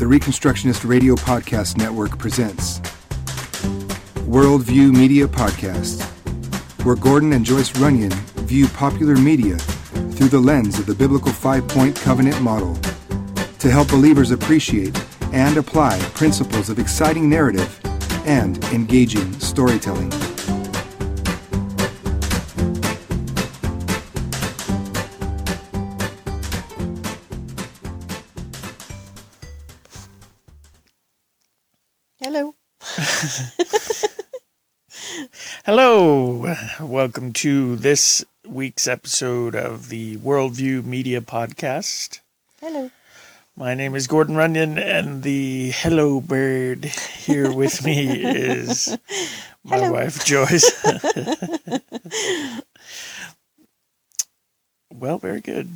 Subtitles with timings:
[0.00, 2.80] the Reconstructionist Radio Podcast Network presents
[4.24, 6.02] Worldview Media Podcast,
[6.86, 8.10] where Gordon and Joyce Runyon
[8.48, 12.76] view popular media through the lens of the biblical five point covenant model
[13.58, 14.98] to help believers appreciate
[15.34, 17.78] and apply principles of exciting narrative
[18.24, 20.10] and engaging storytelling.
[35.72, 42.18] Hello, welcome to this week's episode of the Worldview Media Podcast.
[42.60, 42.90] Hello.
[43.54, 48.98] My name is Gordon Runyon, and the hello bird here with me is
[49.64, 49.92] my Hello.
[49.92, 50.72] wife Joyce.
[54.92, 55.70] well, very good.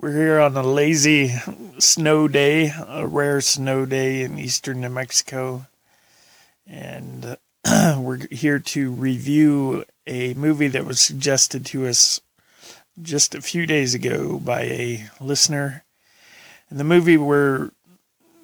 [0.00, 1.34] We're here on a lazy
[1.78, 5.66] snow day, a rare snow day in eastern New Mexico.
[6.66, 12.20] And uh, we're here to review a movie that was suggested to us
[13.00, 15.84] just a few days ago by a listener.
[16.70, 17.70] And the movie we're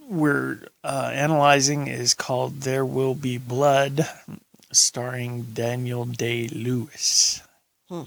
[0.08, 4.08] we're uh, analyzing is called There Will Be Blood,
[4.72, 7.42] starring Daniel Day Lewis.
[7.88, 8.02] Hmm.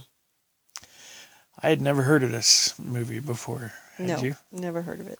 [1.62, 3.72] I had never heard of this movie before.
[3.96, 4.36] Had no, you?
[4.52, 5.20] never heard of it.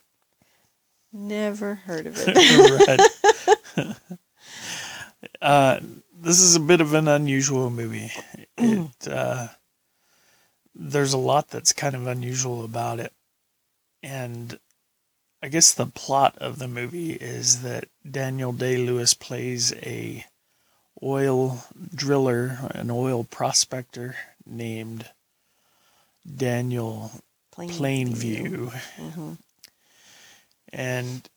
[1.10, 3.96] Never heard of it.
[5.40, 5.80] uh,
[6.12, 8.12] this is a bit of an unusual movie.
[8.56, 9.48] It uh,
[10.74, 13.12] there's a lot that's kind of unusual about it,
[14.02, 14.58] and
[15.42, 20.24] I guess the plot of the movie is that Daniel Day Lewis plays a
[21.02, 21.64] oil
[21.94, 25.10] driller, an oil prospector named
[26.36, 27.10] Daniel
[27.50, 28.72] Plain Plainview.
[28.72, 29.34] Hmm
[30.74, 31.28] and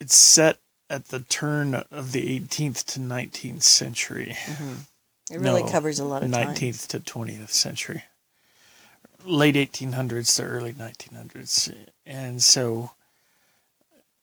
[0.00, 0.58] it's set
[0.90, 4.36] at the turn of the 18th to 19th century.
[5.30, 6.48] It really No, covers a lot of time.
[6.54, 8.04] 19th to 20th century.
[9.24, 11.72] Late 1800s to early 1900s.
[12.04, 12.90] And so,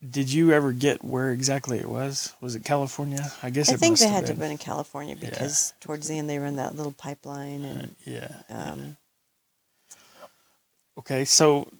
[0.07, 2.33] did you ever get where exactly it was?
[2.41, 3.31] Was it California?
[3.41, 4.47] I guess I think they had to have been.
[4.47, 8.29] been in California because towards the end they run that little pipeline and Yeah.
[8.49, 8.97] um,
[10.97, 11.71] Okay, so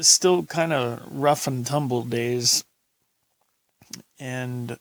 [0.00, 2.64] still kind of rough and tumble days.
[4.18, 4.78] And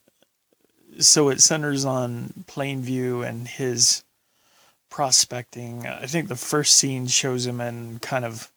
[0.99, 4.03] so it centers on Plainview and his
[4.89, 5.85] prospecting.
[5.85, 8.51] I think the first scene shows him in kind of,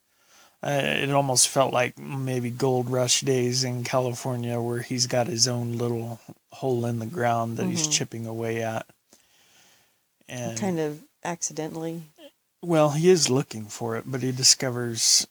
[0.62, 5.46] uh, it almost felt like maybe gold rush days in California where he's got his
[5.48, 6.20] own little
[6.52, 7.92] hole in the ground that he's Mhm.
[7.92, 8.86] chipping away at.
[10.28, 12.02] And kind of accidentally.
[12.62, 15.26] well, he is looking for it, but he discovers.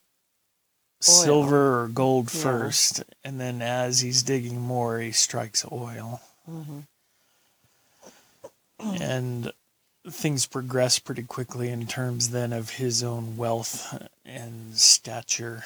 [0.99, 2.41] Silver or gold Yeah.
[2.41, 6.79] first, and then as he's digging more, he strikes oil, hmm
[8.79, 9.51] and
[10.09, 15.63] things progress pretty quickly in terms then of his own wealth and stature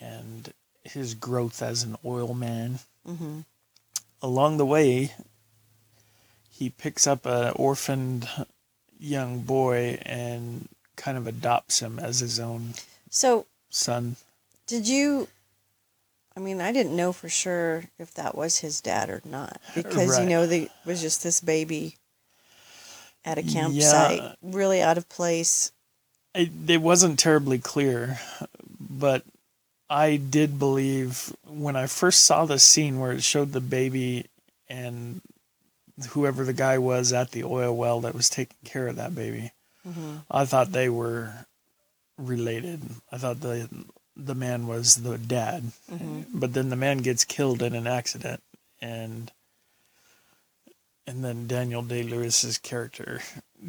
[0.00, 0.52] and
[0.84, 2.78] his growth as an oil man.
[3.04, 3.40] hmm
[4.22, 5.12] Along the way,
[6.50, 8.28] he picks up an orphaned
[8.98, 12.74] young boy and kind of adopts him as his own
[13.10, 14.16] So son.
[14.68, 15.26] Did you?
[16.36, 20.10] I mean, I didn't know for sure if that was his dad or not because
[20.10, 20.22] Right.
[20.22, 21.96] you know there was just this baby
[23.24, 24.34] at a campsite, Yeah.
[24.40, 25.72] really out of place.
[26.34, 28.20] it, it wasn't terribly clear,
[28.78, 29.24] but
[29.90, 34.26] I did believe when I first saw the scene where it showed the baby
[34.68, 35.20] and
[36.10, 39.50] whoever the guy was at the oil well that was taking care of that baby.
[39.82, 41.32] hmm I thought they were
[42.16, 42.82] related.
[43.10, 43.68] I thought the
[44.18, 48.42] the man was the dad, hmm but then the man gets killed in an accident,
[48.82, 49.30] and
[51.06, 53.20] and then Daniel Day Lewis's character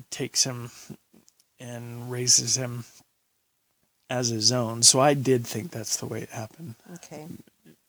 [0.09, 0.71] takes him
[1.59, 2.83] and raises him
[4.09, 4.83] as his own.
[4.83, 6.75] So I did think that's the way it happened.
[6.95, 7.27] Okay.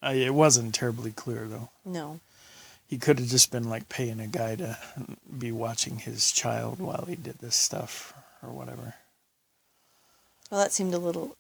[0.03, 1.71] I, it wasn't terribly clear though.
[1.85, 2.21] No.
[2.87, 4.79] He could have just been like paying a guy to
[5.39, 8.95] be watching his child while he did this stuff or whatever.
[10.51, 11.37] Well, that seemed a little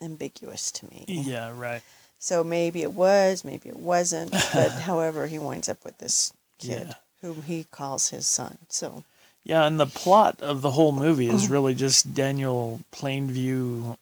[0.00, 1.04] ambiguous to me.
[1.08, 1.82] Yeah, right.
[2.18, 4.32] So maybe it was, maybe it wasn't.
[4.52, 6.94] But however, he winds up with this kid Yeah.
[7.22, 8.58] whom he calls his son.
[8.68, 9.04] So
[9.44, 13.96] Yeah, and the plot of the whole movie is really just Daniel Plainview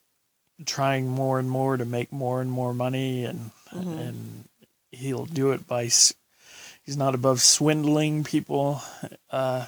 [0.65, 3.99] trying more and more to make more and more money, and Mhm.
[4.09, 4.49] and
[4.93, 8.81] he'll do it by he's not above swindling people.
[9.31, 9.67] Uh,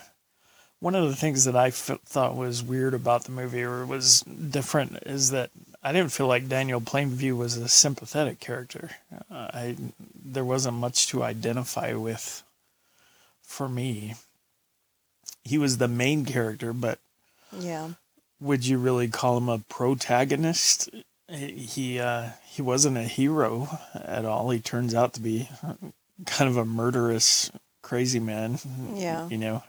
[0.80, 4.20] one of the things that I f- thought was weird about the movie or was
[4.22, 5.50] different is that
[5.88, 8.90] I didn't feel like Daniel Plainview was a sympathetic character.
[9.30, 9.76] Uh, I
[10.22, 12.42] there wasn't much to identify with
[13.40, 14.14] for me.
[15.44, 16.98] He was the main character, but
[17.58, 17.92] Yeah.
[18.38, 20.90] would you really call him a protagonist?
[21.26, 24.50] He uh, he wasn't a hero at all.
[24.50, 25.48] He turns out to be
[26.26, 27.50] kind of a murderous,
[27.80, 28.58] crazy man.
[28.94, 29.26] Yeah.
[29.30, 29.62] you know.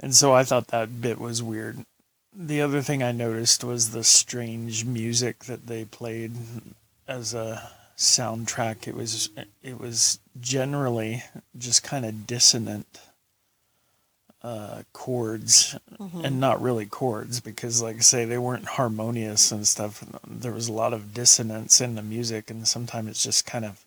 [0.00, 1.86] And so I thought that bit was weird.
[2.38, 6.32] The other thing I noticed was the strange music that they played
[7.08, 8.86] as a soundtrack.
[8.86, 9.30] It was
[9.62, 11.24] it was generally
[11.56, 13.00] just kind of dissonant
[14.42, 20.04] uh, chords, and not really chords because, like I say, they weren't harmonious and stuff.
[20.26, 23.85] There was a lot of dissonance in the music, and sometimes it's just kind of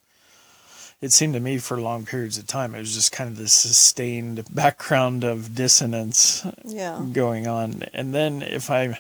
[1.02, 3.54] it seemed to me for long periods of time it was just kind of this
[3.54, 7.06] sustained background of dissonance Yeah.
[7.12, 7.84] going on.
[7.94, 9.00] And then if i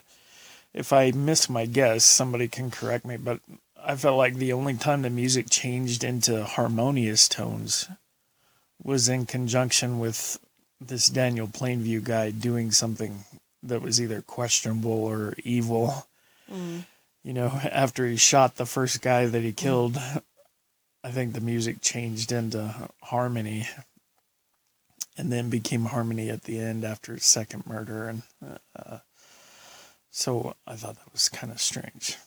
[0.74, 3.40] if i miss my guess somebody can correct me but
[3.84, 7.90] i felt like the only time the music changed into harmonious tones
[8.84, 10.40] was in conjunction with
[10.80, 13.26] this daniel plainview guy doing something
[13.64, 16.08] that was either questionable or evil.
[16.52, 16.86] Mm.
[17.24, 19.58] You know after he shot the first guy that he mm.
[19.58, 20.00] killed
[21.04, 23.68] I think the music changed into harmony
[25.18, 28.08] and then became harmony at the end after his second murder.
[28.08, 28.24] And
[28.76, 29.00] uh,
[30.10, 32.18] so I thought that was kind of strange.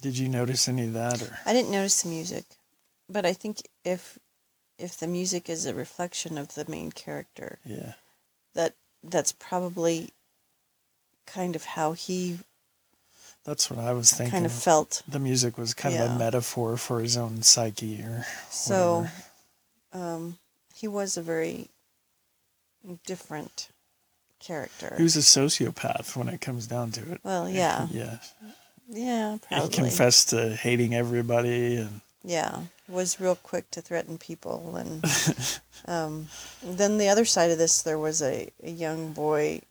[0.00, 1.22] Did you notice any of that?
[1.22, 2.44] Or I didn't notice the music,
[3.08, 4.18] but I think if
[4.78, 7.94] if the music is a reflection of the main character, yeah,
[8.54, 10.10] that that's probably
[11.26, 12.40] kind of how he
[13.46, 14.32] that's what I was thinking.
[14.32, 15.02] kind of felt.
[15.08, 19.06] the music was kind of a metaphor for his own psyche, or So,
[19.92, 20.38] um,
[20.74, 21.68] he was a very
[23.06, 23.68] different
[24.40, 24.94] character.
[24.96, 27.20] he was a sociopath when it comes down to it.
[27.24, 28.18] well, yeah, Yeah,
[28.88, 29.68] yeah, he probably.
[29.74, 35.04] confessed to hating everybody, and Yeah, was real quick to threaten people, and
[35.86, 36.28] um,
[36.62, 39.62] then the other side of this, there was a, a young boy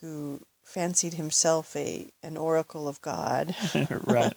[0.00, 0.40] who
[0.72, 3.54] fancied himself a an oracle of God.
[4.04, 4.32] right.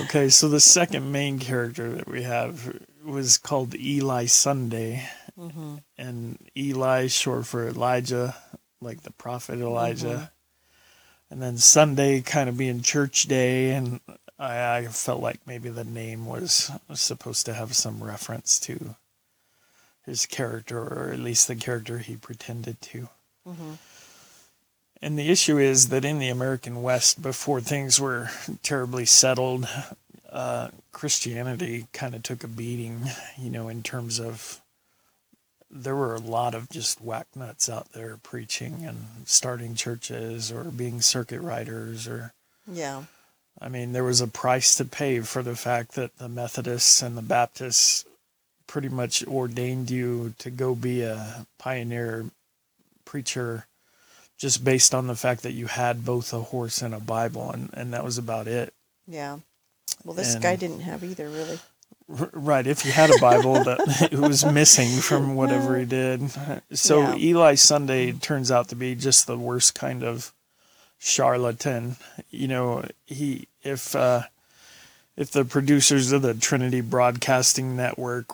[0.00, 5.76] Okay, so the second main character that we have was called Eli Sunday, mm-hmm.
[5.98, 8.36] and Eli short for Elijah,
[8.80, 11.32] like the prophet Elijah, mm-hmm.
[11.32, 14.00] and then Sunday kind of being church day, and
[14.38, 18.94] I, I felt like maybe the name was, was supposed to have some reference to
[20.06, 23.08] his character, or at least the character he pretended to.
[23.48, 23.72] Mm-hmm.
[25.02, 28.30] And the issue is that in the American West, before things were
[28.62, 29.66] terribly settled,
[30.30, 33.02] uh, Christianity kind of took a beating,
[33.38, 34.60] you know, in terms of
[35.70, 40.64] there were a lot of just whack nuts out there preaching and starting churches or
[40.64, 42.32] being circuit riders or
[42.70, 43.04] yeah,
[43.60, 47.16] I mean, there was a price to pay for the fact that the Methodists and
[47.16, 48.04] the Baptists
[48.66, 52.26] pretty much ordained you to go be a pioneer
[53.04, 53.66] preacher
[54.40, 57.68] just based on the fact that you had both a horse and a Bible, and,
[57.74, 58.72] and that was about it.
[59.06, 59.38] yeah.
[60.04, 61.58] Well, this And- guy didn't have either, really.
[62.18, 66.22] R- Right, if he had a Bible that it was missing from whatever he did.
[66.72, 67.16] So Yeah.
[67.16, 70.32] Eli Sunday turns out to be just the worst kind of
[70.98, 71.96] charlatan.
[72.30, 74.22] You know, he if uh
[75.16, 78.26] if the producers of the Trinity Broadcasting Network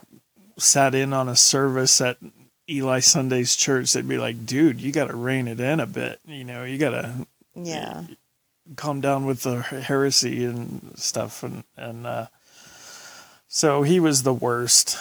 [0.59, 2.19] sat in on a service at
[2.69, 6.21] Eli Sunday's church, they'd be like, "Dude, you got to rein it in a bit.
[6.27, 8.05] You know, you got to Yeah,
[8.77, 12.27] calm down with the heresy and stuff and and uh
[13.49, 14.99] so he was the worst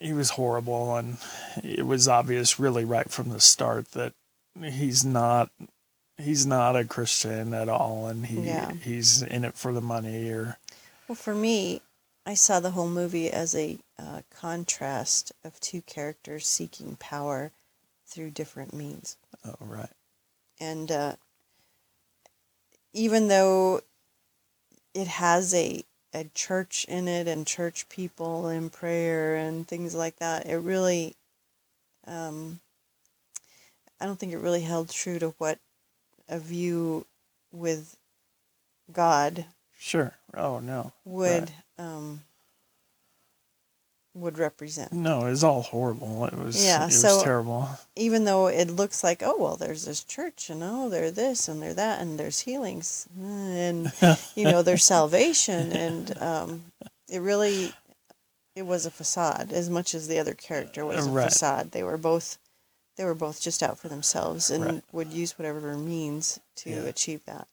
[0.00, 1.16] he was horrible and
[1.62, 4.12] it was obvious really right from the start that
[4.60, 5.50] he's not
[6.18, 8.72] he's not a christian at all and he Yeah.
[8.82, 10.58] he's in it for the money or
[11.08, 11.82] Well, for me,
[12.24, 17.50] I saw the whole movie as a uh, contrast of two characters seeking power
[18.06, 19.16] through different means.
[19.44, 19.90] oh right
[20.60, 21.16] And uh,
[22.92, 23.80] even though
[24.94, 30.16] it has a, a church in it and church people and prayer and things like
[30.16, 31.16] that, it really,
[32.06, 32.60] um,
[34.00, 35.58] I don't think it really held true to what
[36.28, 37.06] a view
[37.52, 37.96] with
[38.92, 39.44] God
[39.78, 41.52] sure oh no would Right.
[41.82, 42.20] Um
[44.14, 44.92] would represent.
[44.92, 48.68] no it was all horrible it was Yeah, it was so- terrible Even though it
[48.68, 52.18] looks like, oh well, there's this church, and oh, they're this and they're that, and
[52.18, 53.90] there's healings, and
[54.36, 56.62] you know, there's salvation, and um,
[57.08, 57.72] it really,
[58.54, 61.24] it was a facade as much as the other character was a Right.
[61.30, 61.70] facade.
[61.72, 62.38] They were both,
[62.96, 64.84] they were both just out for themselves and Right.
[64.92, 66.82] would use whatever means to Yeah.
[66.82, 67.48] achieve that.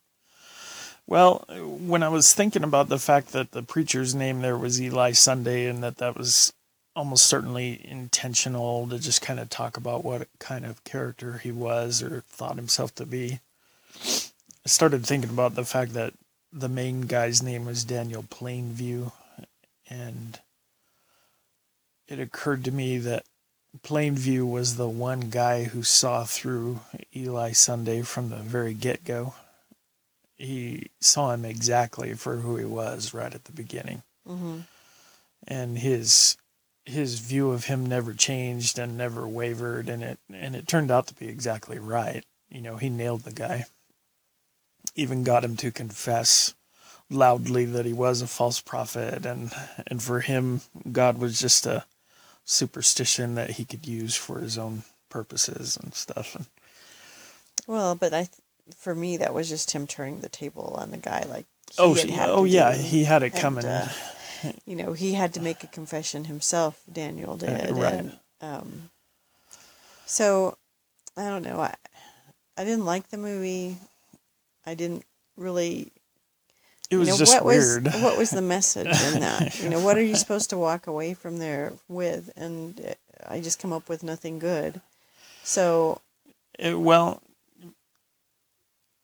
[1.09, 5.13] Well, when I was thinking about the fact that the preacher's name there was Eli
[5.13, 6.53] Sunday and that that was
[6.95, 12.03] almost certainly intentional to just kind of talk about what kind of character he was
[12.03, 13.39] or thought himself to be,
[14.05, 16.13] I started thinking about the fact that
[16.53, 19.11] the main guy's name was Daniel Plainview.
[19.89, 20.39] And
[22.07, 23.23] it occurred to me that
[23.81, 26.81] Plainview was the one guy who saw through
[27.15, 29.33] Eli Sunday from the very get go
[30.39, 34.01] he saw him exactly for who he was right at the beginning.
[34.27, 34.59] Mm-hmm.
[35.47, 36.37] And his
[36.85, 41.07] his view of him never changed and never wavered and it and it turned out
[41.07, 42.23] to be exactly right.
[42.49, 43.65] You know, he nailed the guy.
[44.95, 46.55] Even got him to confess
[47.11, 49.51] loudly that he was a false prophet and
[49.87, 51.85] and for him God was just a
[52.45, 56.35] superstition that he could use for his own purposes and stuff.
[56.35, 56.45] And,
[57.67, 58.29] Well, but I,
[58.75, 61.25] for me, that was just him turning the table on the guy.
[61.29, 62.81] Like, he oh, had oh yeah, do.
[62.81, 63.65] he had it And, coming.
[63.65, 63.89] uh,
[64.65, 66.81] you know, he had to make a confession himself.
[66.91, 67.93] Daniel did, right.
[67.93, 68.89] and um,
[70.05, 70.57] so
[71.17, 71.59] I don't know.
[71.59, 71.75] I
[72.57, 73.77] I didn't like the movie.
[74.65, 75.03] I didn't
[75.37, 75.91] really.
[76.89, 77.85] it was you know, just what weird.
[77.85, 79.59] Was, what was the message in that?
[79.61, 82.31] You know, what are you supposed to walk away from there with?
[82.35, 82.93] And uh,
[83.27, 84.81] I just come up with nothing good.
[85.43, 86.01] So
[86.57, 87.21] It- well,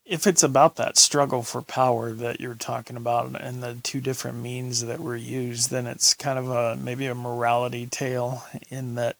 [0.05, 4.37] if it's about that struggle for power that you're talking about and the two different
[4.37, 9.15] means that were used, then it's kind of a maybe a morality tale in that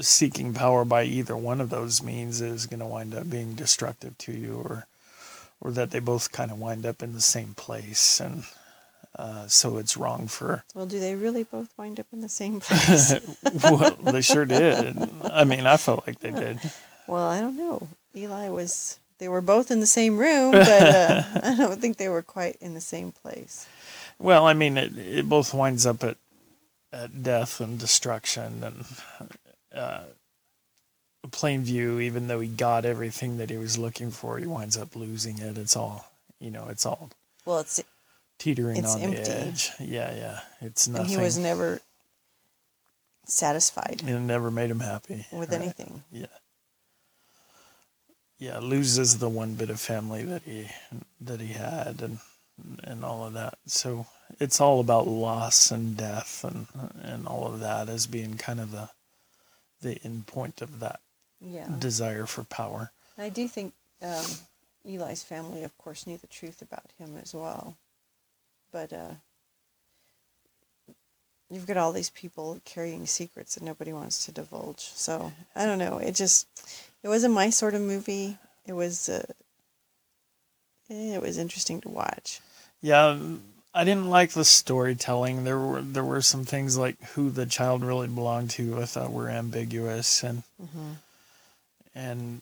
[0.00, 4.16] seeking power by either one of those means is going to wind up being destructive
[4.18, 4.86] to you, or
[5.60, 8.44] or that they both kind of wind up in the same place, and
[9.18, 10.64] uh, so it's wrong for.
[10.74, 13.14] Well, do they really both wind up in the same place?
[13.64, 14.94] well, they sure did.
[15.24, 16.60] I mean, I felt like they did.
[17.06, 17.88] well, I don't know.
[18.14, 18.98] Eli was.
[19.18, 22.56] They were both in the same room, but uh, I don't think they were quite
[22.60, 23.66] in the same place.
[24.18, 26.16] Well, I mean, it it both winds up at
[26.92, 28.84] at death and destruction, and
[29.74, 30.04] uh,
[31.28, 35.38] Plainview, even though he got everything that he was looking for, he winds up losing
[35.38, 35.58] it.
[35.58, 36.06] It's all,
[36.38, 37.10] you know, it's all
[37.44, 37.82] Well, it's
[38.38, 39.22] teetering It's on empty.
[39.22, 39.70] the edge.
[39.80, 41.08] Yeah, yeah, it's and nothing.
[41.10, 41.80] he was never
[43.28, 45.60] satisfied it never made him happy with Right.
[45.60, 46.04] anything.
[46.12, 46.26] Yeah.
[48.38, 50.68] Yeah, loses the one bit of family that he
[51.20, 52.18] that he had and
[52.84, 53.58] and all of that.
[53.66, 54.06] So
[54.38, 56.66] it's all about loss and death and
[57.02, 58.90] and all of that as being kind of the
[59.80, 61.00] the end point of that
[61.40, 62.92] Yeah, desire for power.
[63.18, 64.24] I do think um,
[64.84, 67.76] Eli's family, of course, knew the truth about him as well.
[68.72, 69.14] But uh,
[71.50, 74.80] you've got all these people carrying secrets that nobody wants to divulge.
[74.94, 75.98] So I don't know.
[75.98, 76.46] It just
[77.02, 78.38] it wasn't my sort of movie.
[78.66, 79.24] It was uh,
[80.90, 82.40] eh, it was interesting to watch.
[82.80, 83.18] Yeah,
[83.74, 85.44] I didn't like the storytelling.
[85.44, 88.80] There were there were some things like who the child really belonged to.
[88.80, 90.92] I thought were ambiguous and Mm-hmm.
[91.94, 92.40] and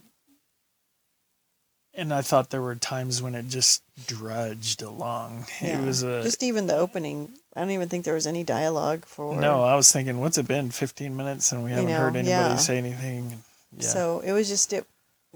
[1.97, 5.47] and I thought there were times when it just drudged along.
[5.63, 5.81] Yeah.
[5.81, 7.35] It was a just even the opening.
[7.55, 9.37] I don't even think there was any dialogue for.
[9.37, 9.63] no.
[9.63, 10.71] I was thinking, what's it been?
[10.71, 12.57] Fifteen minutes, and we haven't know, heard anybody yeah.
[12.57, 13.43] say anything.
[13.79, 14.87] Yeah, So it was just it.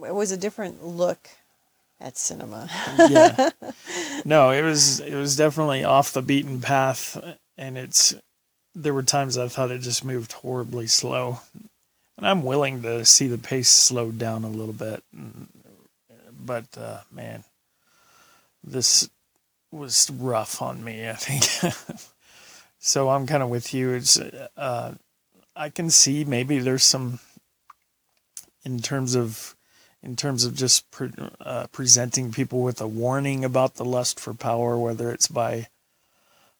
[0.04, 1.28] It was a different look
[2.00, 2.68] at cinema.
[3.08, 3.50] yeah.
[4.24, 7.16] No, it was it was definitely off the beaten path,
[7.56, 8.14] and it's
[8.74, 11.40] there were times I thought it just moved horribly slow,
[12.16, 15.02] and I'm willing to see the pace slowed down a little bit,
[16.44, 17.44] but uh, man,
[18.64, 19.08] this
[19.70, 21.08] was rough on me.
[21.08, 21.72] I think.
[22.80, 23.92] so I'm kind of with you.
[23.92, 24.94] It's uh,
[25.54, 27.20] I can see maybe there's some
[28.64, 29.54] in terms of
[30.02, 34.32] in terms of just pre- uh, presenting people with a warning about the lust for
[34.32, 35.68] power, whether it's by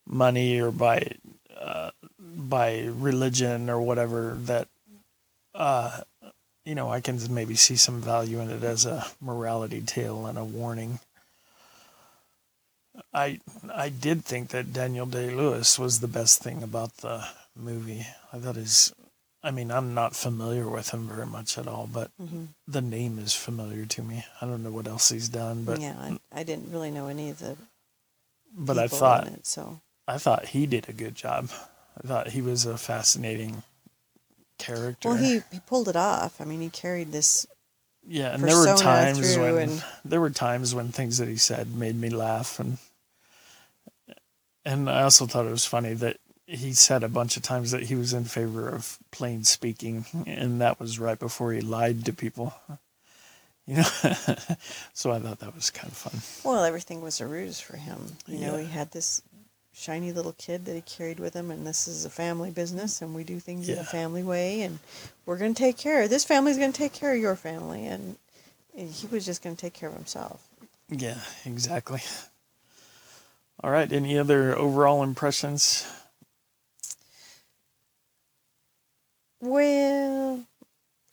[0.06, 1.12] money or by
[1.56, 1.90] uh,
[2.20, 4.36] by religion or whatever.
[4.40, 4.68] That
[5.54, 6.00] uh,
[6.64, 10.36] you know, I can maybe see some value in it as a morality tale and
[10.36, 11.00] a warning.
[13.14, 13.40] I
[13.72, 17.26] I did think that Daniel Day Lewis was the best thing about the
[17.56, 18.06] movie.
[18.32, 18.92] I thought his
[19.42, 23.18] I mean, I'm not familiar with him very much at all, but hmm the name
[23.18, 24.24] is familiar to me.
[24.42, 27.30] I don't know what else he's done, but yeah, I, I didn't really know any
[27.30, 27.56] of the.
[28.54, 29.80] but I thought it, so.
[30.06, 31.48] I thought he did a good job.
[32.02, 33.62] I thought he was a fascinating
[34.58, 35.08] character.
[35.08, 36.40] Well, he, he pulled it off.
[36.40, 37.46] I mean, he carried this.
[38.06, 41.74] yeah, and there were times when and- there were times when things that he said
[41.74, 42.76] made me laugh, and
[44.64, 46.18] and I also thought it was funny that
[46.48, 50.60] he said a bunch of times that he was in favor of plain speaking, and
[50.62, 52.54] that was right before he lied to people.
[53.66, 53.82] You know,
[54.94, 56.50] so I thought that was kind of fun.
[56.50, 58.16] Well, everything was a ruse for him.
[58.26, 59.20] You know, he had this
[59.74, 63.14] shiny little kid that he carried with him, and this is a family business, and
[63.14, 64.78] we do things in a family way, and
[65.26, 66.08] we're going to take care.
[66.08, 68.16] This family's going to take care of your family, and,
[68.74, 70.48] and he was just going to take care of himself.
[70.88, 72.00] Yeah, exactly.
[73.62, 73.92] All right.
[73.92, 75.86] Any other overall impressions?
[79.40, 80.44] Well,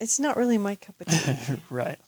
[0.00, 1.62] it's not really my cup of tea.
[1.70, 1.98] right.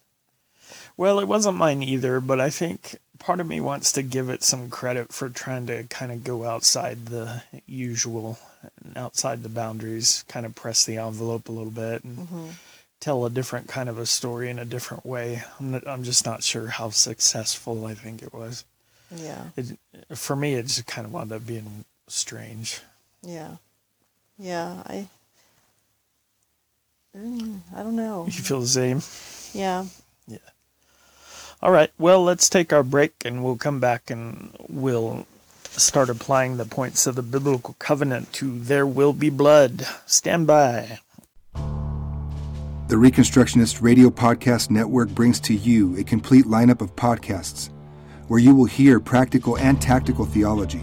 [0.96, 4.42] Well, it wasn't mine either, but I think part of me wants to give it
[4.42, 8.38] some credit for trying to kind of go outside the usual,
[8.84, 12.46] and outside the boundaries, kind of press the envelope a little bit and mm-hmm.
[13.00, 15.42] tell a different kind of a story in a different way.
[15.58, 18.64] I'm, not, I'm just not sure how successful I think it was.
[19.14, 19.78] yeah, It,
[20.14, 22.80] for me, it just kind of wound up being strange.
[23.22, 23.56] yeah,
[24.38, 24.82] yeah.
[24.86, 25.08] I,
[27.16, 28.26] Mm, I don't know.
[28.26, 29.02] You feel the same?
[29.52, 29.86] Yeah.
[30.26, 30.38] Yeah.
[31.62, 31.90] All right.
[31.98, 35.26] Well, let's take our break and we'll come back and we'll
[35.64, 39.86] start applying the points of the biblical covenant to there will be blood.
[40.06, 40.98] Stand by.
[42.88, 47.70] The Reconstructionist Radio Podcast Network brings to you a complete lineup of podcasts
[48.28, 50.82] where you will hear practical and tactical theology.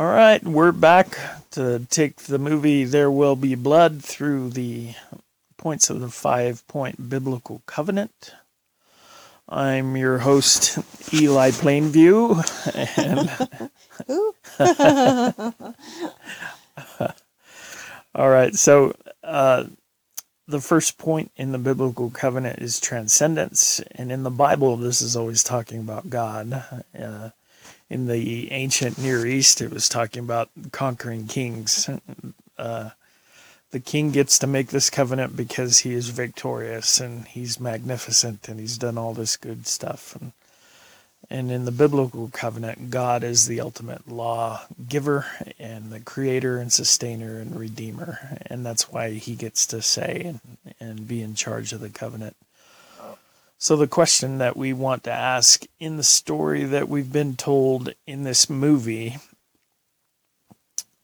[0.00, 0.42] All right.
[0.42, 1.18] We're back
[1.50, 4.94] to take the movie There Will Be Blood through the
[5.58, 8.32] points of the five point biblical covenant.
[9.46, 10.78] I'm your host,
[11.12, 12.32] Eli Plainview.
[12.96, 13.28] And?
[18.14, 18.54] All right.
[18.54, 19.64] So, uh,
[20.48, 23.80] the first point in the biblical covenant is transcendence.
[23.90, 26.64] And in the Bible, this is always talking about God.
[26.98, 27.30] Uh,
[27.90, 31.90] in the ancient Near East, it was talking about conquering kings.
[32.56, 32.90] Uh,
[33.72, 38.60] the king gets to make this covenant because he is victorious and he's magnificent and
[38.60, 40.16] he's done all this good stuff.
[40.20, 40.32] And,
[41.28, 45.26] and in the biblical covenant, God is the ultimate law giver
[45.58, 48.38] and the creator and sustainer and redeemer.
[48.46, 50.40] And that's why he gets to say and,
[50.80, 52.36] and be in charge of the covenant.
[53.62, 57.92] So, the question that we want to ask in the story that we've been told
[58.06, 59.18] in this movie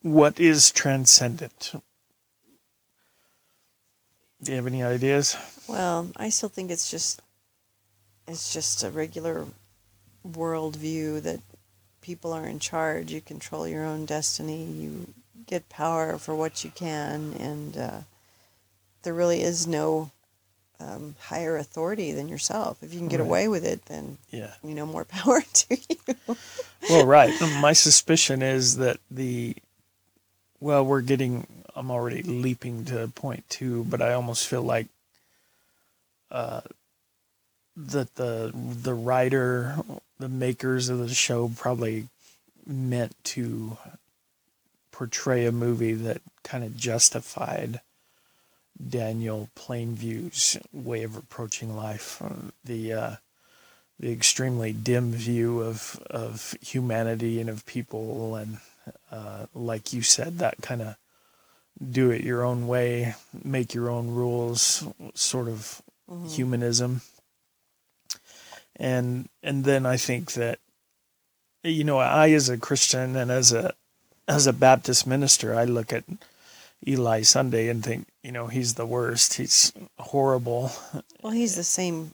[0.01, 1.75] what is transcendent?
[4.43, 5.37] Do you have any ideas?
[5.69, 7.21] Well, I still think it's just
[8.27, 9.45] it's just a regular
[10.27, 11.41] worldview that
[12.01, 13.13] people are in charge.
[13.13, 14.65] You control your own destiny.
[14.65, 15.13] You
[15.45, 18.01] get power for what you can, and uh,
[19.03, 20.11] there really is no
[20.81, 22.83] um, higher authority than yourself.
[22.83, 23.27] If you can get Right.
[23.27, 24.55] away with it, then Yeah.
[24.63, 26.37] you know more power to you.
[26.91, 27.33] Well, right.
[27.61, 29.57] My suspicion is that the,
[30.61, 34.87] well, we're getting, I'm already leaping to point two, but I almost feel like
[36.31, 36.61] uh,
[37.77, 39.77] that the the writer,
[40.19, 42.09] the makers of the show probably
[42.67, 43.77] meant to
[44.91, 47.81] portray a movie that kind of justified
[48.77, 52.21] Daniel Plainview's way of approaching life.
[52.23, 53.17] Uh, The uh,
[53.99, 58.59] the extremely dim view of of humanity and of people, and
[59.11, 60.97] uh, like you said, that kind of
[61.81, 65.83] do it your own way, make your own rules, sort of
[66.29, 67.01] humanism.
[68.77, 70.59] And and then I think that
[71.63, 73.75] you know I as a Christian and as a
[74.29, 76.05] as a Baptist minister, I look at
[76.87, 79.35] Eli Sunday and think, you know, he's the worst.
[79.35, 80.73] He's horrible.
[81.23, 82.11] Well, he's the same.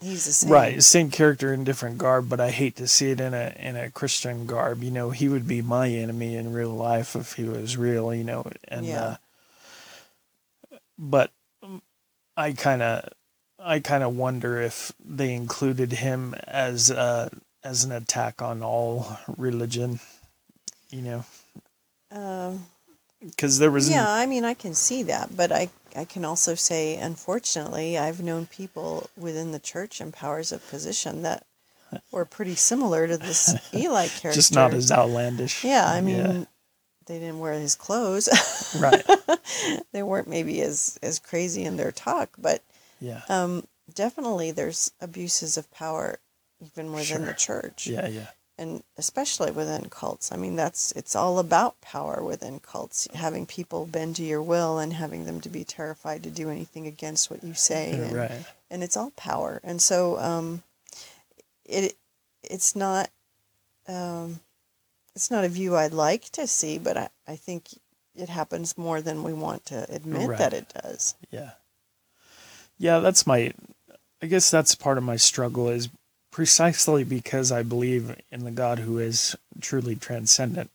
[0.00, 0.50] He's the same.
[0.50, 3.76] Right, same character in different garb, but I hate to see it in a in
[3.76, 4.82] a Christian garb.
[4.82, 8.14] You know, he would be my enemy in real life if he was real.
[8.14, 9.02] You know, and Yeah.
[9.02, 9.16] uh,
[10.98, 11.30] but
[12.36, 13.08] I kind of
[13.58, 17.28] I kind of wonder if they included him as uh,
[17.62, 20.00] as an attack on all religion,
[20.90, 21.24] you know,
[22.10, 22.66] Um,
[23.24, 26.54] because there was yeah, I mean, I can see that, but I I can also
[26.54, 31.44] say, unfortunately, I've known people within the church in powers of position that
[32.12, 34.32] were pretty similar to this Eli character.
[34.34, 35.64] just not as outlandish.
[35.64, 36.44] Yeah, I mean, Yeah.
[37.06, 38.28] they didn't wear his clothes.
[38.80, 39.04] right.
[39.92, 42.62] they weren't maybe as as crazy in their talk, but
[43.00, 43.22] Yeah.
[43.28, 46.18] um, definitely there's abuses of power
[46.64, 47.86] even within the church.
[47.86, 48.06] yeah.
[48.08, 48.26] Yeah.
[48.58, 50.30] And especially within cults.
[50.30, 54.78] I mean, that's it's all about power within cults, having people bend to your will
[54.78, 57.92] and having them to be terrified to do anything against what you say.
[58.02, 58.44] And, right.
[58.70, 59.60] and it's all power.
[59.64, 60.62] And so um,
[61.64, 61.96] it
[62.42, 63.08] it's not
[63.88, 64.40] um,
[65.14, 67.68] it's not a view I'd like to see, but I, I think
[68.14, 70.38] it happens more than we want to admit Right.
[70.38, 71.14] that it does.
[71.30, 71.52] Yeah.
[72.78, 73.52] Yeah, that's my
[74.22, 75.88] I guess that's part of my struggle is
[76.32, 80.70] precisely because I believe in the God who is truly transcendent.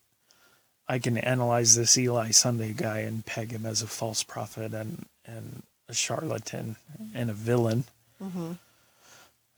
[0.87, 5.05] I can analyze this Eli Sunday guy and peg him as a false prophet and
[5.25, 6.77] and a charlatan
[7.13, 7.83] and a villain.
[8.21, 8.53] hmm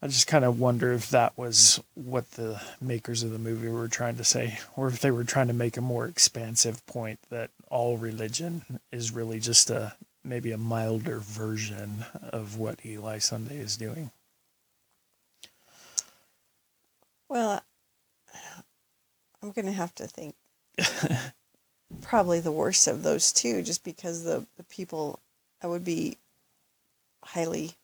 [0.01, 3.89] I just kind of wonder if that was what the makers of the movie were
[3.89, 7.49] trying to say, or if they were trying to make a more expansive point that
[7.69, 13.75] all religion is really just a maybe a milder version of what Eli Sunday is
[13.75, 14.11] doing.
[17.29, 17.61] Well,
[19.41, 20.35] I'm going to have to think
[22.01, 25.19] probably the worst of those two, just because the, the people,
[25.61, 26.17] I would be
[27.23, 27.75] highly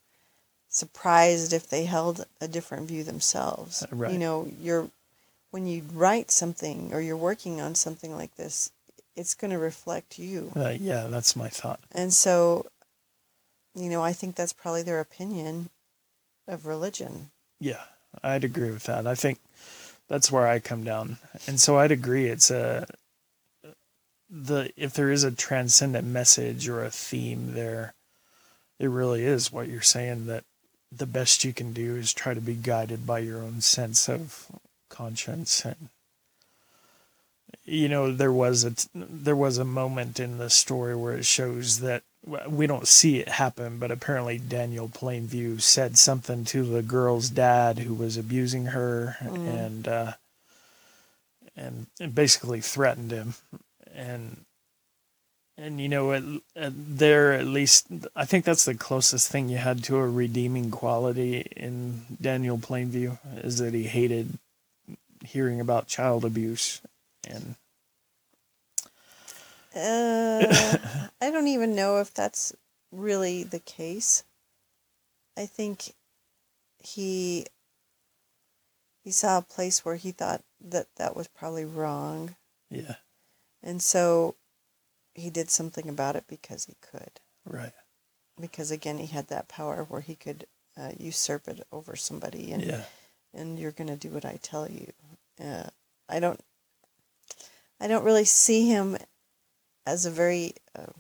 [0.67, 3.84] surprised if they held a different view themselves.
[3.84, 4.12] Uh, right.
[4.12, 4.89] You know, you're
[5.51, 8.71] when you write something or you're working on something like this,
[9.15, 10.51] it's going to reflect you.
[10.53, 11.79] Uh, yeah, that's my thought.
[11.93, 12.65] And so,
[13.73, 15.69] you know, I think that's probably their opinion
[16.45, 17.31] of religion.
[17.58, 17.84] Yeah,
[18.23, 19.08] I'd agree with that.
[19.08, 19.39] I think
[20.08, 21.17] that's where I come down.
[21.47, 22.88] And so I'd agree it's a
[24.30, 27.93] the if there is a transcendent message or a theme there,
[28.80, 30.43] it really is what you're saying that
[30.91, 34.47] the best you can do is try to be guided by your own sense of
[34.89, 35.89] conscience and
[37.65, 41.80] you know there was a there was a moment in the story where it shows
[41.80, 42.04] that
[42.47, 47.79] we don't see it happen but apparently Daniel Plainview said something to the girl's dad
[47.79, 50.13] who was abusing her and uh
[51.55, 53.35] and, and basically threatened him.
[53.93, 54.45] And
[55.57, 56.23] and you know at,
[56.55, 60.69] at there at least I think that's the closest thing you had to a redeeming
[60.69, 64.38] quality in Daniel Plainview is that he hated
[65.23, 66.81] hearing about child abuse
[67.27, 67.55] and
[69.75, 70.77] Uh,
[71.21, 72.55] I don't even know if that's
[72.91, 74.23] really the case.
[75.38, 75.93] I think
[76.79, 77.45] he
[79.03, 82.35] he saw a place where he thought that that was probably wrong,
[82.69, 82.95] yeah
[83.61, 84.35] and so
[85.13, 87.19] he did something about it because he could.
[87.45, 87.73] right
[88.39, 90.45] Because again, he had that power where he could
[90.77, 92.83] uh, usurp it over somebody, and yeah
[93.33, 94.91] and you're going to do what I tell you.
[95.43, 95.69] Uh,
[96.07, 96.39] I don't,
[97.79, 98.97] I don't really see him
[99.86, 100.91] as a very uh,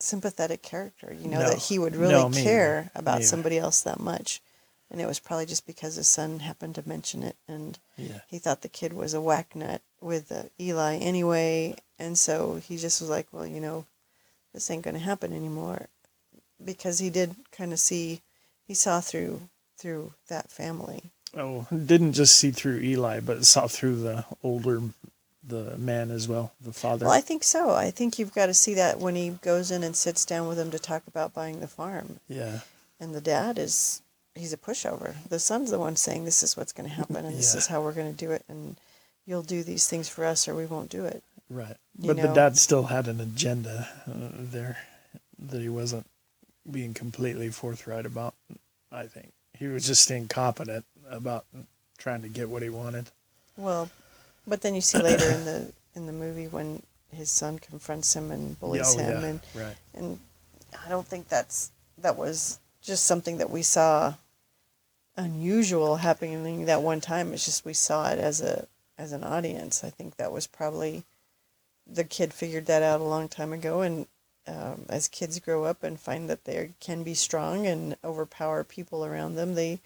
[0.00, 1.14] sympathetic character.
[1.18, 1.48] You know No.
[1.50, 2.90] that he would really No, care either.
[2.94, 4.40] about somebody else that much,
[4.90, 8.38] and it was probably just because his son happened to mention it, and yeah he
[8.38, 13.00] thought the kid was a whack nut with uh, Eli anyway, and so he just
[13.00, 13.86] was like, well, you know,
[14.52, 15.88] this ain't going to happen anymore,
[16.64, 18.20] because he did kind of see,
[18.66, 21.02] he saw through through that family.
[21.36, 24.80] oh didn't just see through Eli but saw through the older
[25.48, 27.06] the man as well the father.
[27.06, 27.70] Well, I think so.
[27.70, 30.58] I think you've got to see that when he goes in and sits down with
[30.58, 32.60] him to talk about buying the farm, yeah.
[33.00, 34.02] And the dad is
[34.34, 35.14] he's a pushover.
[35.28, 37.82] The son's the one saying this is what's going to happen and this is how
[37.82, 38.76] we're going to do it, and
[39.26, 41.22] you'll do these things for us or we won't do it.
[41.50, 41.76] right.
[42.00, 44.78] You but the dad still had an agenda uh, there
[45.38, 46.06] that he wasn't
[46.70, 48.34] being completely forthright about
[48.90, 49.32] I think.
[49.58, 51.44] He was just incompetent about
[51.98, 53.10] trying to get what he wanted.
[53.56, 53.90] Well,
[54.48, 56.82] but then you see later in the in the movie when
[57.12, 60.18] his son confronts him and bullies oh, him, yeah, and right and
[60.84, 64.14] I don't think that's that was just something that we saw
[65.16, 67.32] unusual happening that one time.
[67.32, 69.84] It's just we saw it as a as an audience.
[69.84, 71.04] I think that was probably
[71.86, 74.06] the kid figured that out a long time ago, and
[74.46, 79.04] um, as kids grow up and find that they can be strong and overpower people
[79.04, 79.80] around them, they,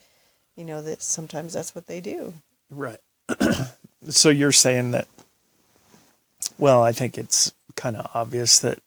[0.56, 2.34] you know, that sometimes that's what they do.
[2.70, 3.00] Right.
[4.08, 5.06] so you're saying that,
[6.58, 8.80] well, I think it's kind of obvious that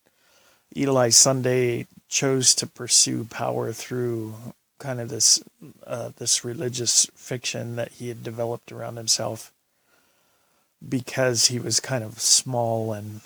[0.75, 4.35] Eli Sunday chose to pursue power through
[4.77, 5.41] kind of this
[5.85, 9.51] uh, this religious fiction that he had developed around himself
[10.87, 13.21] because he was kind of small and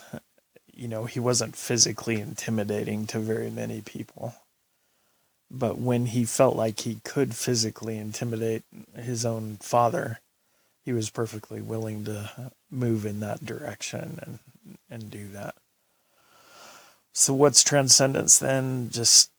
[0.73, 4.35] you know he wasn't physically intimidating to very many people.
[5.51, 8.63] But when he felt like he could physically intimidate
[8.95, 10.19] his own father
[10.83, 14.39] he was perfectly willing to move in that direction and
[14.89, 15.55] and do that
[17.11, 19.31] so what's transcendence then just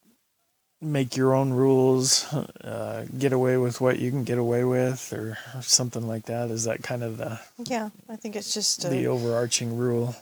[0.81, 5.37] make your own rules, uh, get away with what you can get away with, or,
[5.55, 6.51] or, something like that.
[6.51, 7.91] Is that kind of the yeah?
[8.09, 10.17] I think it's just a, the overarching rule.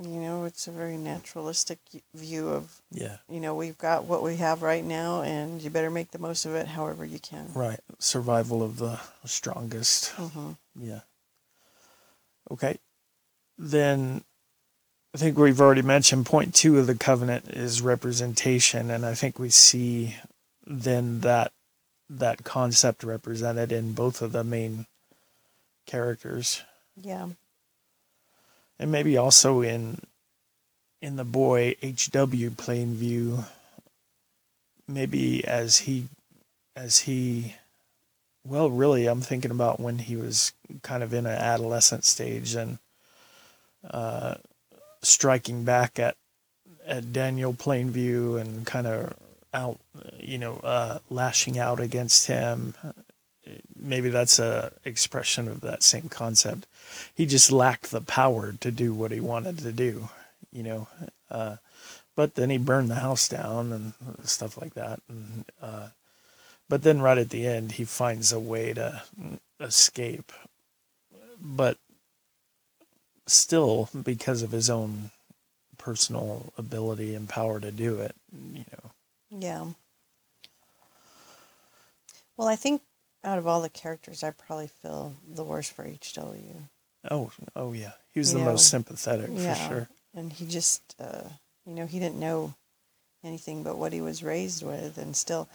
[0.00, 1.78] You know, it's a very naturalistic
[2.14, 3.18] view of yeah.
[3.28, 6.46] You know, we've got what we have right now, and you better make the most
[6.46, 7.52] of it, however you can.
[7.54, 10.14] Right, survival of the strongest.
[10.16, 10.52] Mm-hmm.
[10.80, 11.00] Yeah.
[12.50, 12.78] Okay,
[13.58, 14.24] then
[15.14, 19.38] I think we've already mentioned point two of the covenant is representation, and I think
[19.38, 20.16] we see
[20.66, 21.52] then that
[22.08, 24.86] that concept represented in both of the main
[25.86, 26.62] characters.
[27.00, 27.28] Yeah.
[28.82, 30.00] And maybe also in
[31.00, 33.44] in the boy HW Plainview,
[34.88, 36.08] maybe as he
[36.74, 37.54] as he
[38.44, 42.80] well really I'm thinking about when he was kind of in an adolescent stage and
[43.88, 44.34] uh,
[45.00, 46.16] striking back at
[46.84, 49.14] at Daniel Plainview and kind of
[49.54, 49.78] out,
[50.18, 52.74] you know, uh, lashing out against him.
[53.82, 56.66] Maybe that's a expression of that same concept.
[57.14, 60.08] He just lacked the power to do what he wanted to do,
[60.52, 60.88] you know.
[61.30, 61.56] Uh,
[62.14, 63.92] but then he burned the house down and
[64.26, 65.00] stuff like that.
[65.08, 65.88] And uh,
[66.68, 69.02] but then right at the end, he finds a way to
[69.60, 70.32] escape.
[71.40, 71.78] But
[73.26, 75.10] still because of his own
[75.78, 78.14] personal ability and power to do it,
[78.52, 78.90] you know.
[79.30, 79.64] Yeah.
[82.36, 82.82] Well, I think
[83.24, 86.66] out of all the characters, I probably feel the worst for HW.
[87.10, 89.54] Oh, oh yeah, he was you the know, most sympathetic yeah.
[89.54, 89.88] for sure.
[90.14, 91.28] And he just, uh,
[91.66, 92.54] you know, he didn't know
[93.24, 95.48] anything but what he was raised with, and still,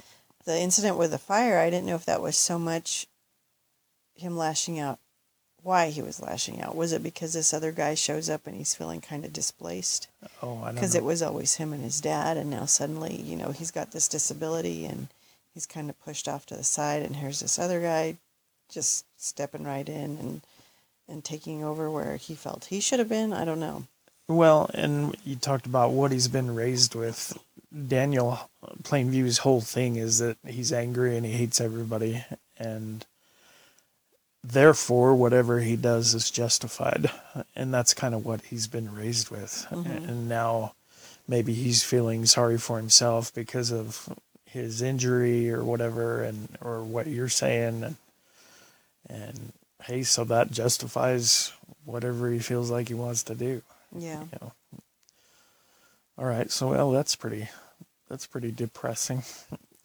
[0.46, 3.08] the incident with the fire, I didn't know if that was so much
[4.16, 5.00] him lashing out
[5.64, 6.76] why he was lashing out.
[6.76, 10.08] Was it because this other guy shows up and he's feeling kind of displaced?
[10.42, 13.36] Oh, I don't Because it was always him and his dad, and now suddenly, you
[13.36, 15.10] know, he's got this disability and
[15.58, 18.16] he's kind of pushed off to the side, and here's this other guy
[18.70, 20.42] just stepping right in and
[21.10, 23.34] and taking over where he felt he should have been.
[23.34, 23.86] I don't know.
[24.28, 27.36] Well, and you talked about what he's been raised with.
[27.88, 28.52] Daniel
[28.84, 32.24] Plainview's whole thing is that he's angry and he hates everybody,
[32.60, 33.04] and
[34.44, 37.10] therefore whatever he does is justified
[37.56, 40.08] and that's kind of what he's been raised with mm-hmm.
[40.08, 40.74] and now
[41.28, 44.08] maybe he's feeling sorry for himself because of
[44.58, 47.96] his injury or whatever and or what you're saying and
[49.10, 51.54] and hey so that justifies
[51.86, 53.62] whatever he feels like he wants to do
[53.98, 54.52] yeah you know?
[56.18, 57.48] all right so well that's pretty
[58.10, 59.24] that's pretty depressing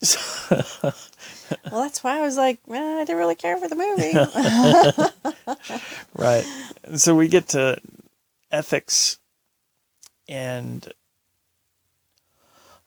[0.51, 0.93] well,
[1.71, 4.13] that's why I was like, I didn't really care for the movie.
[6.17, 6.45] right.
[6.97, 7.81] So we get to
[8.51, 9.19] ethics
[10.29, 10.93] and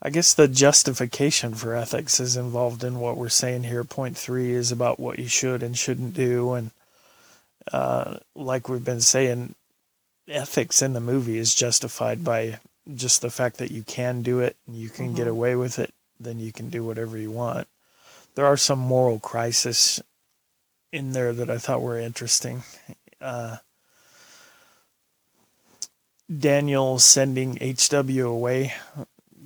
[0.05, 3.83] I guess the justification for ethics is involved in what we're saying here.
[3.83, 6.53] Point three is about what you should and shouldn't do.
[6.53, 6.69] And
[7.73, 9.55] uh, like we've been saying,
[10.27, 12.59] ethics in the movie is justified by
[12.93, 15.15] just the fact that you can do it and you can mm-hmm.
[15.15, 17.67] get away with it then you can do whatever you want.
[18.35, 20.01] There are some moral crises
[20.91, 22.63] in there that I thought were interesting.
[23.19, 23.57] Uh,
[26.39, 28.73] Daniel sending HW away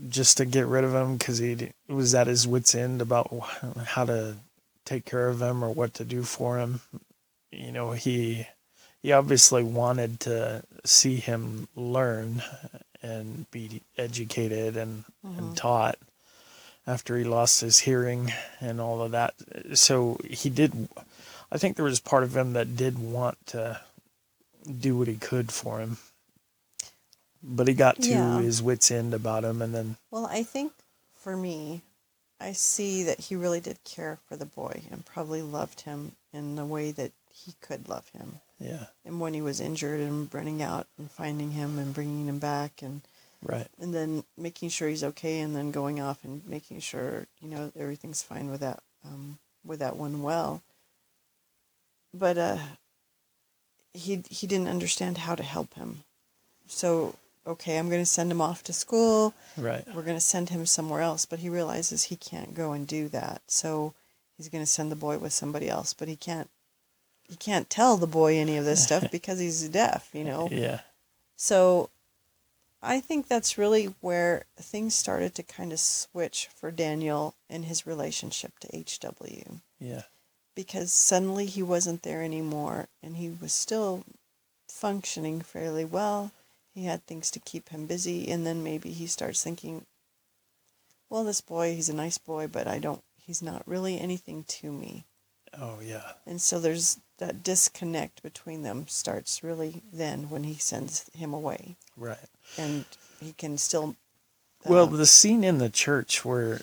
[0.07, 3.31] just to get rid of him because he was at his wits' end about
[3.85, 4.37] how to
[4.85, 6.81] take care of him or what to do for him.
[7.51, 8.47] You know, he
[9.01, 12.41] he obviously wanted to see him learn
[13.01, 15.39] and be educated and, mm-hmm.
[15.39, 15.97] and taught
[16.85, 19.33] after he lost his hearing and all of that.
[19.73, 20.89] So he did.
[21.51, 23.79] I think there was part of him that did want to
[24.79, 25.97] do what he could for him,
[27.41, 28.39] but he got to yeah.
[28.39, 29.97] his wits' end about him, and then.
[30.11, 30.73] Well, I think
[31.15, 31.81] for me,
[32.39, 36.55] I see that he really did care for the boy and probably loved him in
[36.55, 38.39] the way that he could love him.
[38.59, 38.85] Yeah.
[39.05, 42.81] And when he was injured and running out and finding him and bringing him back
[42.81, 43.01] and
[43.41, 43.67] Right.
[43.79, 47.71] And then making sure he's okay, and then going off and making sure you know
[47.77, 50.61] everything's fine with that um, with that one well.
[52.13, 52.57] But uh,
[53.93, 56.03] he he didn't understand how to help him,
[56.67, 57.15] so
[57.49, 59.33] okay, I'm going to send him off to school.
[59.57, 59.85] Right.
[59.93, 61.25] We're going to send him somewhere else.
[61.25, 63.41] But he realizes he can't go and do that.
[63.47, 63.93] So
[64.37, 65.93] he's going to send the boy with somebody else.
[65.93, 66.49] But he can't.
[67.27, 70.47] He can't tell the boy any of this stuff because he's deaf, you know.
[70.51, 70.79] Yeah.
[71.35, 71.89] So
[72.81, 77.85] I think that's really where things started to kind of switch for Daniel in his
[77.85, 80.03] relationship to HW Yeah.
[80.55, 84.05] because suddenly he wasn't there anymore and he was still
[84.67, 86.31] functioning fairly well.
[86.73, 89.85] He had things to keep him busy and then maybe he starts thinking,
[91.09, 94.71] well, this boy, he's a nice boy, but I don't, he's not really anything to
[94.71, 95.05] me.
[95.59, 96.13] Oh yeah.
[96.27, 101.75] And so there's that disconnect between them starts really then when he sends him away
[101.97, 102.17] Right.
[102.57, 102.85] and
[103.19, 103.95] he can still
[104.65, 106.61] Well, uh, the scene in the church where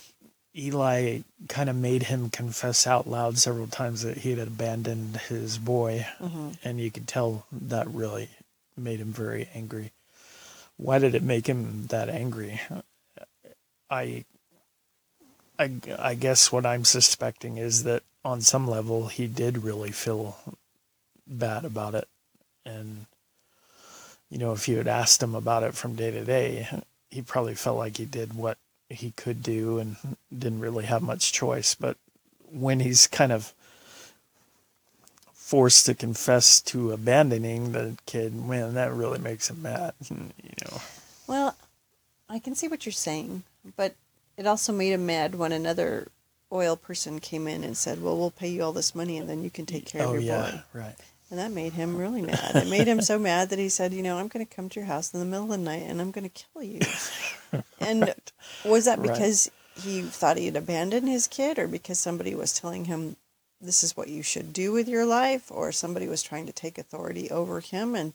[0.56, 5.58] Eli kind of made him confess out loud several times that he had abandoned his
[5.58, 6.56] boy, mhm.
[6.64, 8.30] and you could tell that really
[8.76, 9.92] made him very angry.
[10.76, 12.60] Why did it make him that angry?
[13.88, 14.24] I,
[15.58, 20.36] I, I guess what I'm suspecting is that on some level he did really feel
[21.26, 22.08] bad about it,
[22.64, 23.06] and
[24.28, 26.68] you know, if you had asked him about it from day to day,
[27.10, 28.58] he probably felt like he did what
[28.88, 29.96] he could do and
[30.36, 31.74] didn't really have much choice.
[31.74, 31.96] But
[32.50, 33.54] when he's kind of
[35.46, 39.94] forced to confess to abandoning the kid, man, that really makes him mad.
[40.11, 40.16] You
[40.64, 40.80] know,
[41.28, 41.56] Well,
[42.28, 43.44] I can see what you're saying,
[43.76, 43.94] but
[44.37, 46.09] it also made him mad when another
[46.50, 49.44] oil person came in and said, "Well, we'll pay you all this money, and then
[49.44, 50.94] you can take care oh of your yeah, boy." right,
[51.30, 52.56] And that made him really mad.
[52.56, 54.80] It made him so mad that he said, "You know, I'm going to come to
[54.80, 56.80] your house in the middle of the night, and I'm going to kill you."
[57.80, 58.12] and
[58.64, 59.12] was that Right.
[59.12, 59.48] because
[59.80, 63.16] he thought he had abandoned his kid, or because somebody was telling him
[63.60, 66.78] this is what you should do with your life, or somebody was trying to take
[66.78, 68.12] authority over him and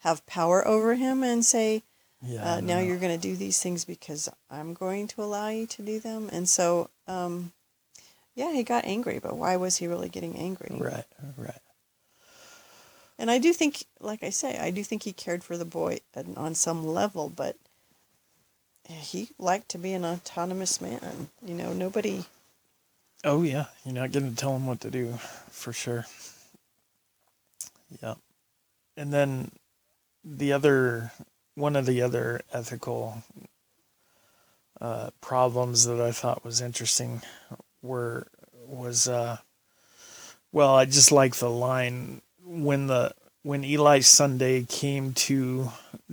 [0.00, 1.82] have power over him and say,
[2.26, 2.54] yeah.
[2.54, 5.82] Uh, now you're going to do these things because I'm going to allow you to
[5.82, 6.30] do them.
[6.32, 7.52] And so, um,
[8.34, 10.74] yeah, he got angry, but why was he really getting angry?
[10.80, 11.04] right,
[11.36, 11.60] right.
[13.18, 16.00] And I do think, like I say, I do think he cared for the boy
[16.16, 17.56] on- on some level, but
[18.88, 21.28] he liked to be an autonomous man.
[21.44, 22.24] You know, nobody.
[23.26, 25.14] Oh yeah, you're not going to tell him what to do,
[25.50, 26.04] for sure.
[28.02, 28.16] Yeah,
[28.98, 29.50] and then
[30.22, 31.10] the other
[31.54, 33.22] one of the other ethical
[34.78, 37.22] uh, problems that I thought was interesting
[37.80, 38.26] were
[38.66, 39.38] was uh,
[40.52, 45.70] well, I just like the line when the when Eli Sunday came to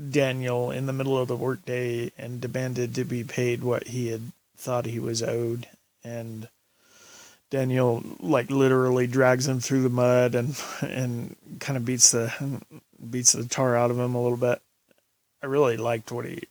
[0.10, 4.32] Daniel in the middle of the workday and demanded to be paid what he had
[4.56, 5.67] thought he was owed,
[6.06, 6.47] and
[7.52, 12.34] Daniel like literally drags him through the mud and and kind of beats the
[13.10, 14.62] beats the tar out of him a little bit.
[15.44, 16.48] I really liked what he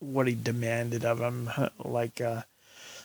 [0.00, 2.42] what he demanded of him, like uh,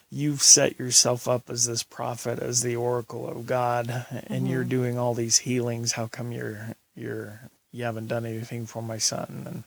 [0.10, 4.98] you've set yourself up as this prophet, as the oracle of God, and you're doing
[4.98, 5.94] all these healings.
[5.94, 9.44] How come you're you're you haven't done anything for my son?
[9.46, 9.63] And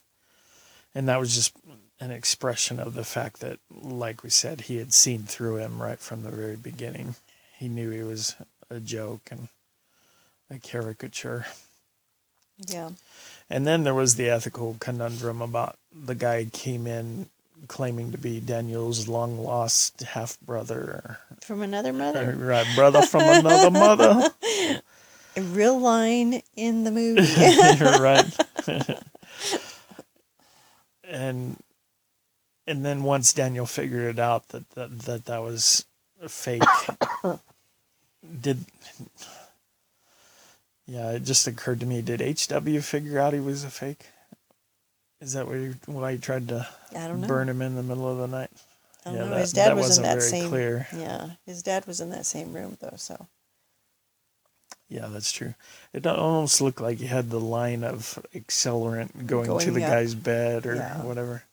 [0.95, 1.55] and that was just
[2.03, 6.01] an expression of the fact that, like we said, he had seen through him right
[6.01, 7.15] from the very beginning.
[7.57, 8.35] He knew he was
[8.69, 9.49] a joke and
[10.51, 11.47] a caricature.
[12.59, 12.91] Yeah.
[13.49, 17.31] And then there was the ethical conundrum about the guy came in
[17.69, 21.19] claiming to be Daniel's long lost half brother.
[21.41, 22.35] From another mother.
[22.37, 24.29] Right, brother from another mother.
[25.37, 27.23] A real line in the movie.
[27.79, 28.99] You're right.
[31.05, 31.57] and
[32.67, 35.85] and then once Daniel figured it out that that that, that was
[36.23, 36.63] a fake,
[38.41, 38.65] did
[40.87, 42.03] yeah, it just occurred to me.
[42.03, 44.07] Did HW figure out he was a fake?
[45.21, 47.29] Is that why he, why he tried to I don't know.
[47.29, 48.51] burn him in the middle of the night?
[49.05, 49.31] I don't Yeah, know.
[49.31, 50.49] that- his dad that was in that very same.
[50.49, 50.87] clear.
[50.97, 52.95] Yeah, his dad was in that same room though.
[52.97, 53.29] So
[54.89, 55.55] Yeah, that's true.
[55.93, 59.91] It almost looked like he had the line of accelerant going, to the up.
[59.91, 61.03] guy's bed or Yeah.
[61.03, 61.45] whatever.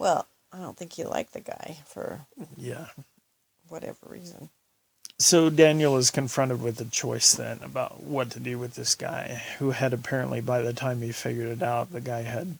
[0.00, 2.26] Well, I don't think he liked the guy for
[2.56, 2.86] Yeah.
[3.68, 4.48] whatever reason.
[5.18, 9.42] So Daniel is confronted with a choice then about what to do with this guy,
[9.58, 12.58] who had apparently, by the time he figured it out, the guy had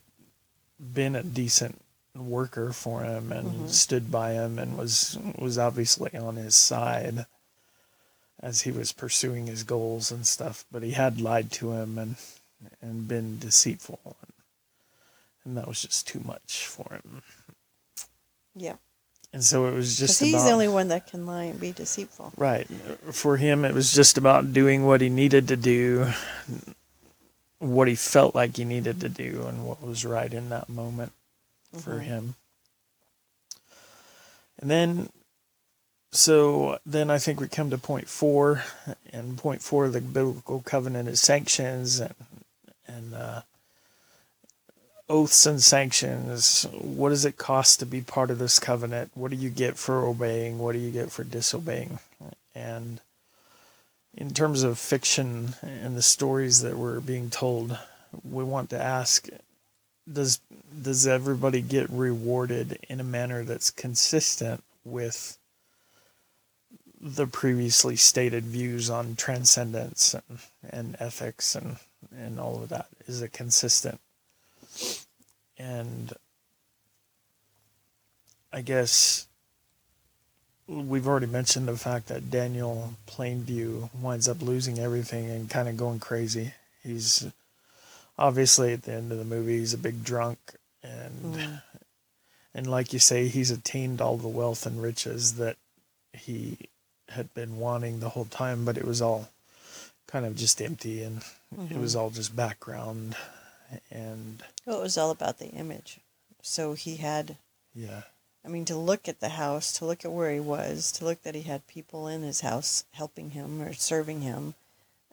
[0.79, 1.81] been a decent
[2.15, 3.67] worker for him and mm-hmm.
[3.69, 7.25] stood by him and was was obviously on his side
[8.43, 10.67] as he was pursuing his goals and stuff.
[10.71, 12.17] But he had lied to him and
[12.83, 14.17] and been deceitful,
[15.45, 17.23] and that was just too much for him.
[18.55, 18.77] Yeah,
[19.33, 21.73] And so it was just he's about, the only one that can lie and be
[21.73, 22.33] deceitful.
[22.37, 22.67] Right.
[23.13, 26.09] For him, it was just about doing what he needed to do,
[27.59, 31.13] what he felt like he needed to do and what was right in that moment
[31.79, 32.03] for Mhm.
[32.03, 32.35] him.
[34.59, 35.11] And then,
[36.13, 38.65] so then I think we come to point four,
[39.13, 42.15] and point four of the biblical covenant is sanctions and
[42.87, 43.43] and uh,
[45.11, 46.67] oaths and sanctions.
[46.73, 49.11] What does it cost to be part of this covenant?
[49.15, 50.59] What do you get for obeying?
[50.59, 51.99] What do you get for disobeying?
[52.55, 53.01] And
[54.17, 57.77] in terms of fiction and the stories that we're being told,
[58.25, 59.29] we want to ask
[60.11, 60.41] does
[60.83, 65.39] does everybody get rewarded in a manner that's consistent with
[67.01, 70.39] the previously stated views on transcendence and,
[70.69, 71.77] and ethics and,
[72.17, 72.87] and all of that?
[73.07, 74.01] Is it consistent?
[75.61, 76.13] And
[78.53, 79.27] I guess
[80.67, 85.77] we've already mentioned the fact that Daniel Plainview winds up losing everything and kind of
[85.77, 86.55] going crazy.
[86.83, 87.27] He's
[88.19, 90.39] obviously at the end of the movie he's a big drunk
[90.83, 91.63] and Mm.
[92.55, 95.57] and like you say he's attained all the wealth and riches that
[96.13, 96.59] he
[97.11, 99.29] had been wanting the whole time but it was all
[100.07, 101.23] kind of just empty and
[101.71, 103.17] it was all just background
[103.91, 105.99] and Well, it was all about the image.
[106.43, 107.37] So he had,
[107.75, 108.03] yeah
[108.45, 111.23] I mean, to look at the house, to look at where he was, to look
[111.23, 114.55] that he had people in his house helping him or serving him.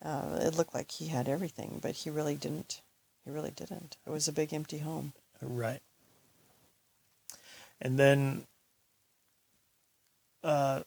[0.01, 2.81] Uh, it looked like he had everything, but he really didn't.
[3.25, 3.97] He really didn't.
[4.05, 5.11] It was a big empty home.
[5.41, 5.81] Right.
[7.81, 8.47] And then
[10.43, 10.83] uh,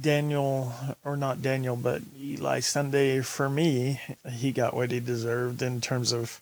[0.00, 0.72] Daniel,
[1.04, 4.00] or not Daniel, but Eli Sunday, for me,
[4.30, 6.40] he got what he deserved in terms of.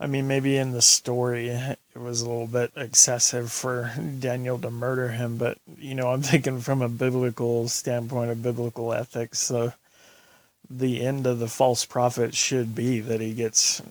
[0.00, 4.70] I mean, maybe in the story it was a little bit excessive for Daniel to
[4.70, 9.38] murder him, but you know, I'm thinking from a biblical standpoint of biblical ethics.
[9.38, 9.72] So,
[10.68, 13.82] the end of the false prophet should be that he gets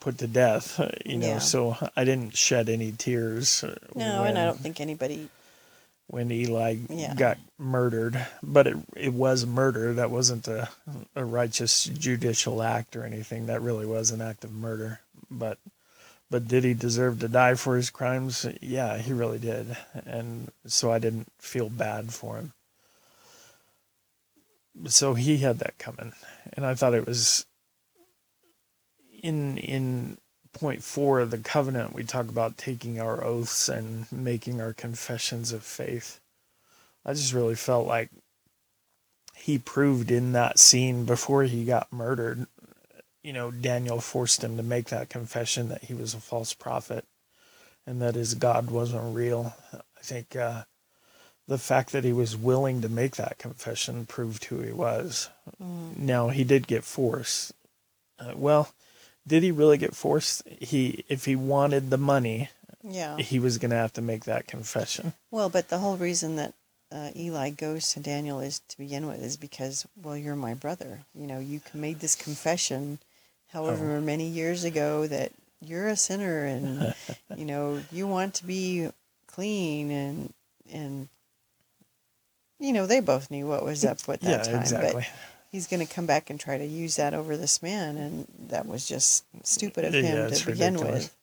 [0.00, 0.80] put to death.
[1.04, 1.38] You know, Yeah.
[1.38, 3.62] so I didn't shed any tears.
[3.94, 5.28] No, when, and I don't think anybody.
[6.08, 7.14] When Eli Yeah.
[7.14, 9.92] got murdered, but it it was murder.
[9.94, 10.68] That wasn't a
[11.14, 13.46] a righteous judicial act or anything.
[13.46, 15.00] That really was an act of murder.
[15.30, 15.58] But
[16.30, 18.46] but did he deserve to die for his crimes?
[18.60, 19.76] Yeah, he really did.
[20.06, 22.52] And so I didn't feel bad for him.
[24.86, 26.12] So he had that coming,
[26.52, 27.46] and I thought it was
[29.22, 30.18] in in
[30.58, 35.52] point four of the covenant, we talk about taking our oaths and making our confessions
[35.52, 36.20] of faith.
[37.04, 38.10] I just really felt like
[39.34, 42.46] he proved in that scene before he got murdered.
[43.22, 47.04] You know, Daniel forced him to make that confession that he was a false prophet
[47.86, 49.54] and that his God wasn't real.
[49.72, 50.64] I think uh,
[51.46, 55.30] the fact that he was willing to make that confession proved who he was.
[55.96, 57.52] Now, he did get forced.
[58.18, 58.68] Uh, well,
[59.28, 60.42] did he really get forced?
[60.48, 62.50] He, if he wanted the money,
[62.82, 63.16] Yeah.
[63.18, 65.12] he was going to have to make that confession.
[65.30, 66.54] Well, but the whole reason that
[66.90, 71.00] uh, Eli goes to Daniel is to begin with is because, well, you're my brother.
[71.14, 72.98] You know, you made this confession,
[73.48, 76.94] however many years ago, that you're a sinner and
[77.36, 78.88] you know you want to be
[79.26, 80.32] clean and
[80.72, 81.08] and
[82.60, 84.92] you know they both knew what was up with that yeah, time, exactly.
[85.02, 85.10] but
[85.50, 88.66] he's going to come back and try to use that over this man, and that
[88.66, 91.04] was just stupid of him it's to begin ridiculous.
[91.04, 91.14] with.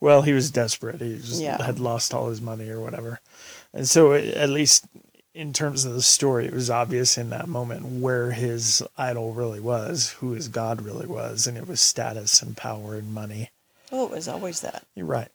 [0.00, 1.00] Well, he was desperate.
[1.00, 1.62] He just Yeah.
[1.62, 3.20] had lost all his money or whatever.
[3.72, 4.84] And so, it- at least
[5.34, 9.60] in terms of the story, it was obvious in that moment where his idol really
[9.60, 13.50] was, who his God really was, and it was status and power and money.
[13.92, 14.84] Oh, it was always that.
[14.94, 15.28] You're right.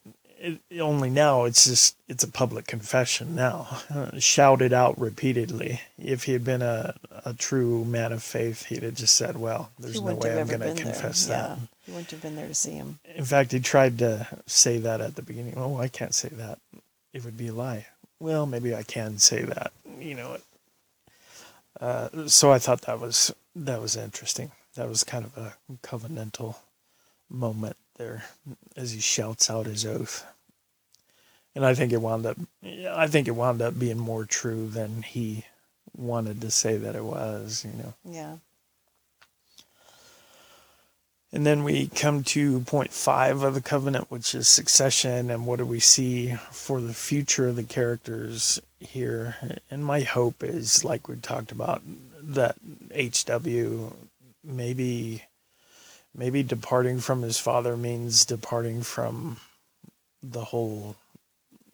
[0.44, 5.82] It, only now it's just it's a public confession now, uh, shouted out repeatedly.
[6.00, 9.70] If he had been a, a true man of faith, he'd have just said, "Well,
[9.78, 11.38] there's he no way I'm going to confess there.
[11.38, 13.00] that." Yeah, he wouldn't have been there to see him.
[13.14, 15.54] In fact, he tried to say that at the beginning.
[15.58, 16.58] Oh, I can't say that.
[17.14, 17.86] It would be a lie.
[18.20, 19.72] Well, maybe I can say that.
[20.00, 20.38] You know.
[21.80, 24.52] Uh, so I thought that was that was interesting.
[24.74, 26.56] That was kind of a covenantal
[27.30, 28.24] moment there
[28.76, 30.26] as he shouts out his oath.
[31.56, 32.38] And I think it wound up.
[32.64, 35.46] I think it wound up being more true than he
[35.96, 37.66] wanted to say that it was.
[37.66, 37.94] You know.
[38.06, 38.36] Yeah.
[41.34, 45.60] And then we come to point five of the covenant, which is succession, and what
[45.60, 49.60] do we see for the future of the characters here?
[49.70, 51.82] And my hope is, like we talked about,
[52.22, 52.58] that
[52.94, 53.94] HW
[54.44, 55.24] maybe
[56.16, 59.38] maybe departing from his father means departing from
[60.22, 60.96] the whole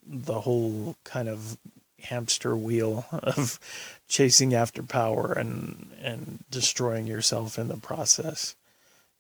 [0.06, 1.58] the whole kind of
[2.04, 3.60] hamster wheel of
[4.08, 8.56] chasing after power and and destroying yourself in the process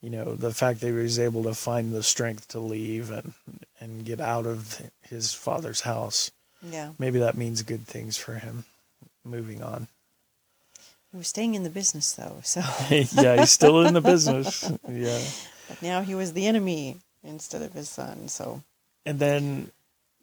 [0.01, 3.33] you know, the fact that he was able to find the strength to leave and
[3.79, 6.31] and get out of his father's house.
[6.61, 6.91] Yeah.
[6.99, 8.65] Maybe that means good things for him
[9.23, 9.87] moving on.
[11.11, 14.69] He was staying in the business though, so yeah, he's still in the business.
[14.89, 15.21] Yeah.
[15.69, 18.27] but now he was the enemy instead of his son.
[18.27, 18.61] So
[19.05, 19.71] And then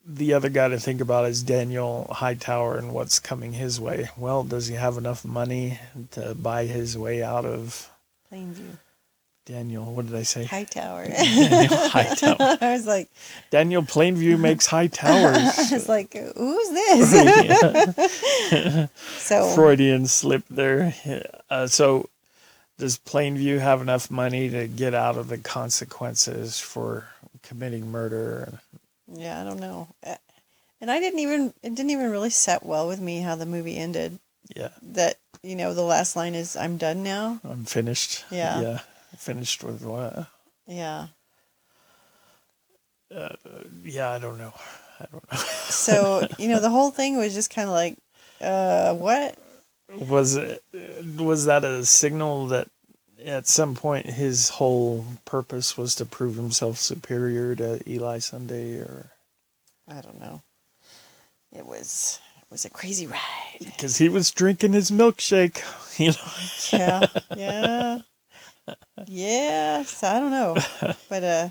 [0.07, 4.11] the other guy to think about is Daniel Hightower and what's coming his way.
[4.17, 5.79] Well, does he have enough money
[6.13, 7.91] to buy his way out of
[8.31, 8.79] Plainview,
[9.47, 9.85] Daniel?
[9.85, 10.45] What did I say?
[10.45, 11.07] High Hightower.
[11.09, 12.37] Daniel Hightower.
[12.61, 13.11] I was like,
[13.51, 15.37] Daniel Plainview makes high towers.
[15.37, 18.09] I was like, who's this?
[19.19, 20.95] so Freudian slip there.
[21.51, 22.09] Uh, so,
[22.79, 27.07] does Plainview have enough money to get out of the consequences for
[27.43, 28.61] committing murder?
[29.13, 29.89] yeah, I don't know.
[30.05, 30.17] Uh,
[30.81, 33.77] And I didn't even it didn't even really set well with me how the movie
[33.77, 34.19] ended.
[34.57, 38.25] Yeah, That you know the last line is "I'm done now." I'm finished.
[38.31, 38.61] Yeah.
[38.61, 38.79] yeah,
[39.17, 40.29] finished with what?
[40.67, 41.09] Yeah.
[43.85, 44.53] Yeah, I don't know.
[45.01, 45.39] I don't know.
[45.39, 47.97] So you know the whole thing was just kind of like,
[48.41, 49.37] uh, what?
[50.09, 50.63] was it
[51.17, 52.69] was that a signal that
[53.25, 59.11] at some point his whole purpose was to prove himself superior to Eli Sunday or
[59.89, 60.43] I don't know.
[61.53, 63.21] It was it was a crazy ride.
[63.61, 65.63] because he was drinking his milkshake
[65.99, 67.07] you know Yeah,
[67.37, 67.99] yeah,
[69.07, 70.03] yes.
[70.03, 70.57] I don't know,
[71.09, 71.49] but uh,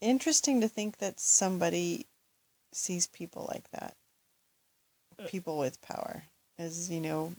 [0.00, 2.06] interesting to think that somebody
[2.72, 3.94] sees people like that,
[5.28, 6.24] people with power,
[6.58, 7.34] as you know,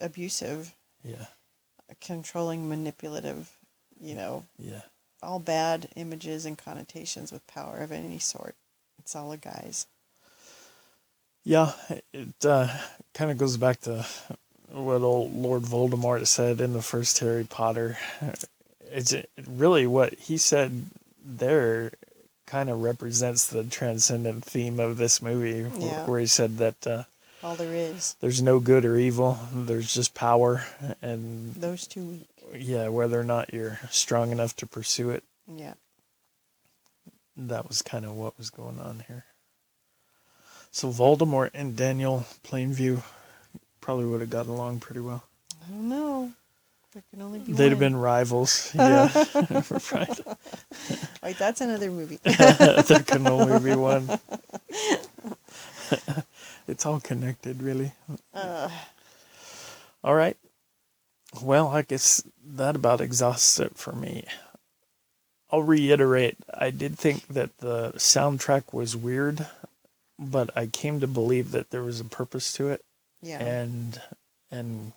[0.00, 1.26] abusive, yeah
[2.00, 3.50] controlling, manipulative.
[4.00, 4.82] You know, yeah
[5.22, 8.54] all bad images and connotations with power of any sort.
[8.98, 9.86] It's all a guise.
[11.44, 11.72] yeah
[12.12, 12.68] it uh,
[13.14, 14.04] kind of goes back to
[14.74, 17.96] what old Lord Voldemort said in the first Harry Potter
[18.90, 19.14] it's
[19.46, 20.86] really what he said
[21.24, 21.92] there
[22.46, 26.04] kind of represents the transcendent theme of this movie Yeah.
[26.06, 27.04] where he said that uh,
[27.42, 28.16] All there is.
[28.20, 30.64] there's no good or evil there's just power
[31.00, 32.28] and Those two weak.
[32.54, 35.74] yeah whether or not you're strong enough to pursue it Yeah.
[37.36, 39.24] that was kind of what was going on here
[40.70, 43.02] so voldemort and daniel plainview
[43.84, 45.22] probably would have got along pretty well.
[45.62, 46.32] I don't know.
[46.94, 49.08] There can only be they'd have been rivals yeah
[49.92, 50.20] right
[51.22, 52.18] Wait, that's another movie.
[52.22, 54.08] there can only be one.
[56.68, 57.92] It's all connected really.
[58.32, 58.70] Uh,
[60.04, 60.36] all right.
[61.42, 64.24] Well i guess that about exhausts it for me.
[65.50, 69.46] I'll reiterate i did think that the soundtrack was weird
[70.18, 72.82] but i came to believe that there was a purpose to it
[73.24, 73.40] yeah.
[73.42, 74.00] and
[74.50, 74.92] and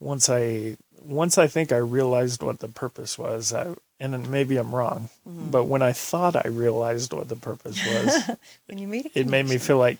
[0.00, 4.74] once i once i think i realized what the purpose was i and maybe i'm
[4.74, 5.50] wrong Mm-hmm.
[5.50, 8.30] but when i thought i realized what the purpose was
[8.66, 9.98] when you made a it made me feel like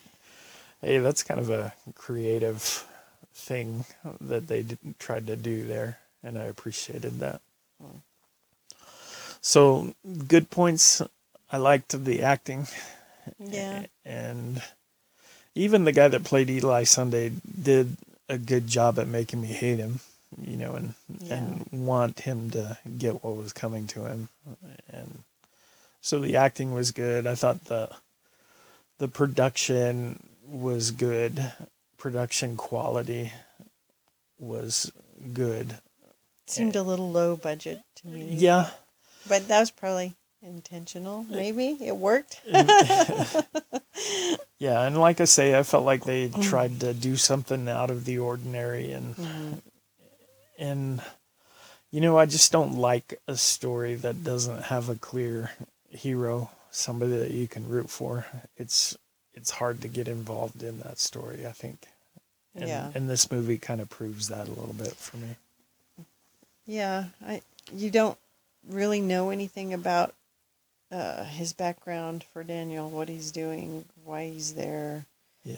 [0.81, 2.85] hey that's kind of a creative
[3.33, 3.85] thing
[4.19, 7.41] that they did, tried to do there and i appreciated that
[9.41, 9.93] so
[10.27, 11.01] good points
[11.51, 12.67] i liked the acting
[13.39, 13.85] Yeah.
[14.05, 14.61] and
[15.55, 17.31] even the guy that played Eli Sunday
[17.61, 17.97] did
[18.29, 19.99] a good job at making me hate him,
[20.41, 20.93] you know, and
[21.29, 24.29] and want him to get what was coming to him,
[24.89, 25.23] and
[26.01, 27.27] so the acting was good.
[27.27, 27.89] I thought the
[28.97, 31.51] the production was good,
[31.97, 33.31] production quality
[34.39, 34.91] was
[35.33, 35.75] good.
[36.47, 38.27] Seemed a little low budget to me.
[38.31, 38.69] Yeah,
[39.27, 41.25] But that was probably intentional.
[41.29, 42.41] Maybe it worked.
[44.61, 46.43] Yeah, and like I say, I felt like they mm.
[46.43, 49.53] tried to do something out of the ordinary, and mm-hmm.
[50.59, 51.01] and
[51.89, 55.49] you know, I just don't like a story that doesn't have a clear
[55.89, 58.27] hero, somebody that you can root for.
[58.55, 58.95] It's
[59.33, 61.47] it's hard to get involved in that story.
[61.47, 61.87] I think,
[62.53, 62.91] and, Yeah.
[62.93, 65.37] and this movie kind of proves that a little bit for me.
[66.67, 67.05] Yeah.
[67.25, 67.41] I.
[67.73, 68.17] You don't
[68.69, 70.13] really know anything about
[70.91, 75.05] uh, his background for Daniel, what he's doing, why he's there.
[75.43, 75.57] Yeah,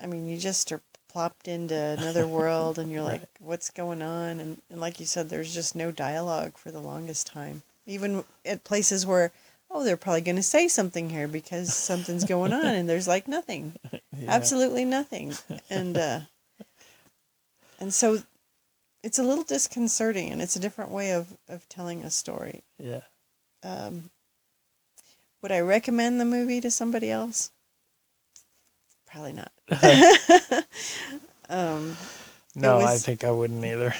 [0.00, 0.80] I mean, you just are
[1.14, 4.40] plopped into another world and you're like, what's going on?
[4.40, 7.62] And, and like you said, there's just no dialogue for the longest time.
[7.86, 9.30] Even at places where,
[9.70, 13.28] oh, they're probably going to say something here because something's going on and there's like
[13.28, 13.74] nothing.
[13.92, 14.00] yeah.
[14.26, 15.34] Absolutely nothing.
[15.70, 16.20] And, uh,
[17.78, 18.18] and so
[19.04, 22.62] it's a little disconcerting and it's a different way of, of telling a story.
[22.78, 23.02] Yeah,
[23.62, 24.10] Um,
[25.44, 27.50] would I recommend the movie to somebody else?
[29.06, 29.52] Probably not.
[31.50, 31.98] um,
[32.54, 33.94] no, I think I wouldn't either.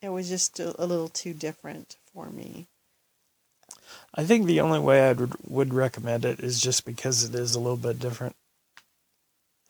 [0.00, 2.66] it was just a, a little too different for me.
[4.12, 7.54] I think the only way I would would recommend it is just because it is
[7.54, 8.34] a little bit different,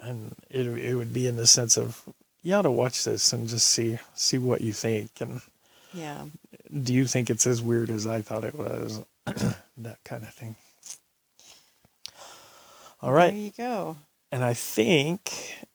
[0.00, 2.02] and it it would be in the sense of
[2.42, 5.42] you ought to watch this and just see see what you think and
[5.92, 6.24] Yeah.
[6.82, 9.02] do you think it's as weird as I thought it was,
[9.76, 10.56] that kind of thing.
[13.02, 13.96] All right, There you go.
[14.30, 15.66] and I think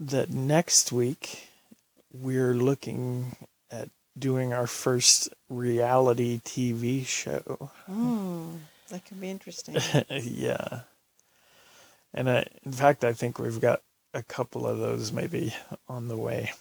[0.00, 1.48] that next week
[2.12, 3.36] we're looking
[3.70, 7.70] at doing our first reality TV show.
[7.88, 9.76] Mm, that could be interesting.
[10.10, 10.80] yeah.
[12.12, 13.82] And I, in fact, I think we've got
[14.12, 15.54] a couple of those maybe
[15.88, 16.52] on the way.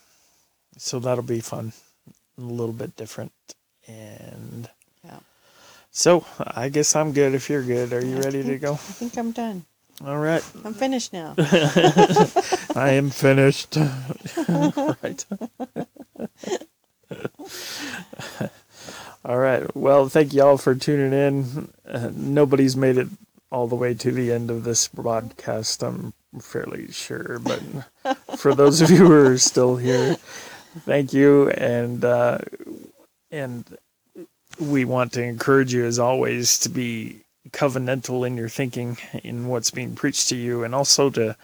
[0.78, 1.74] So that'll be fun.
[2.38, 3.32] A little bit different.
[3.88, 4.70] And.
[5.94, 7.94] So I guess I'm good if you're good.
[7.94, 8.74] Are you I ready to go?
[8.74, 9.64] I think I'm done.
[10.04, 10.44] All right.
[10.66, 11.36] I'm finished now.
[12.76, 13.78] I am finished.
[14.48, 15.26] right.
[19.24, 19.76] all right.
[19.76, 21.70] Well, thank you all for tuning in.
[21.88, 23.08] Uh, nobody's made it
[23.54, 27.40] all the way to the end of this broadcast, I'm fairly sure.
[27.40, 27.62] But
[28.40, 30.16] for those of you who are still here,
[30.86, 31.52] thank you.
[31.52, 32.40] And, uh,
[33.30, 33.78] and
[34.60, 39.72] we want to encourage you, as always, to be covenantal in your thinking in what's
[39.72, 41.36] being preached to you, and also to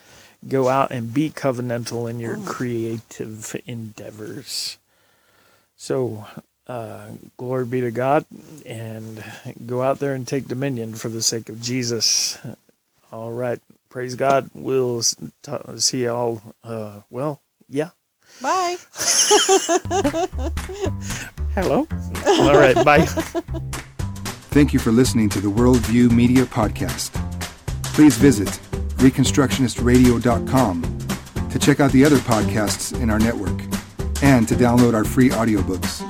[0.48, 4.78] go out and be covenantal in your creative endeavors.
[5.76, 6.26] So,
[6.68, 7.08] uh,
[7.38, 8.26] glory be to God,
[8.66, 9.24] and
[9.66, 12.38] go out there and take dominion for the sake of Jesus.
[13.12, 14.50] All right, praise God.
[14.54, 16.42] We'll see y'all.
[16.64, 17.90] Uh, well, yeah.
[18.42, 18.78] Bye.
[21.56, 21.88] Hello.
[22.28, 23.06] All right, bye.
[24.52, 27.12] Thank you for listening to the Worldview Media Podcast.
[27.94, 28.48] Please visit
[28.98, 30.98] ReconstructionistRadio.com
[31.50, 33.60] to check out the other podcasts in our network
[34.22, 36.04] and to download our free audiobooks.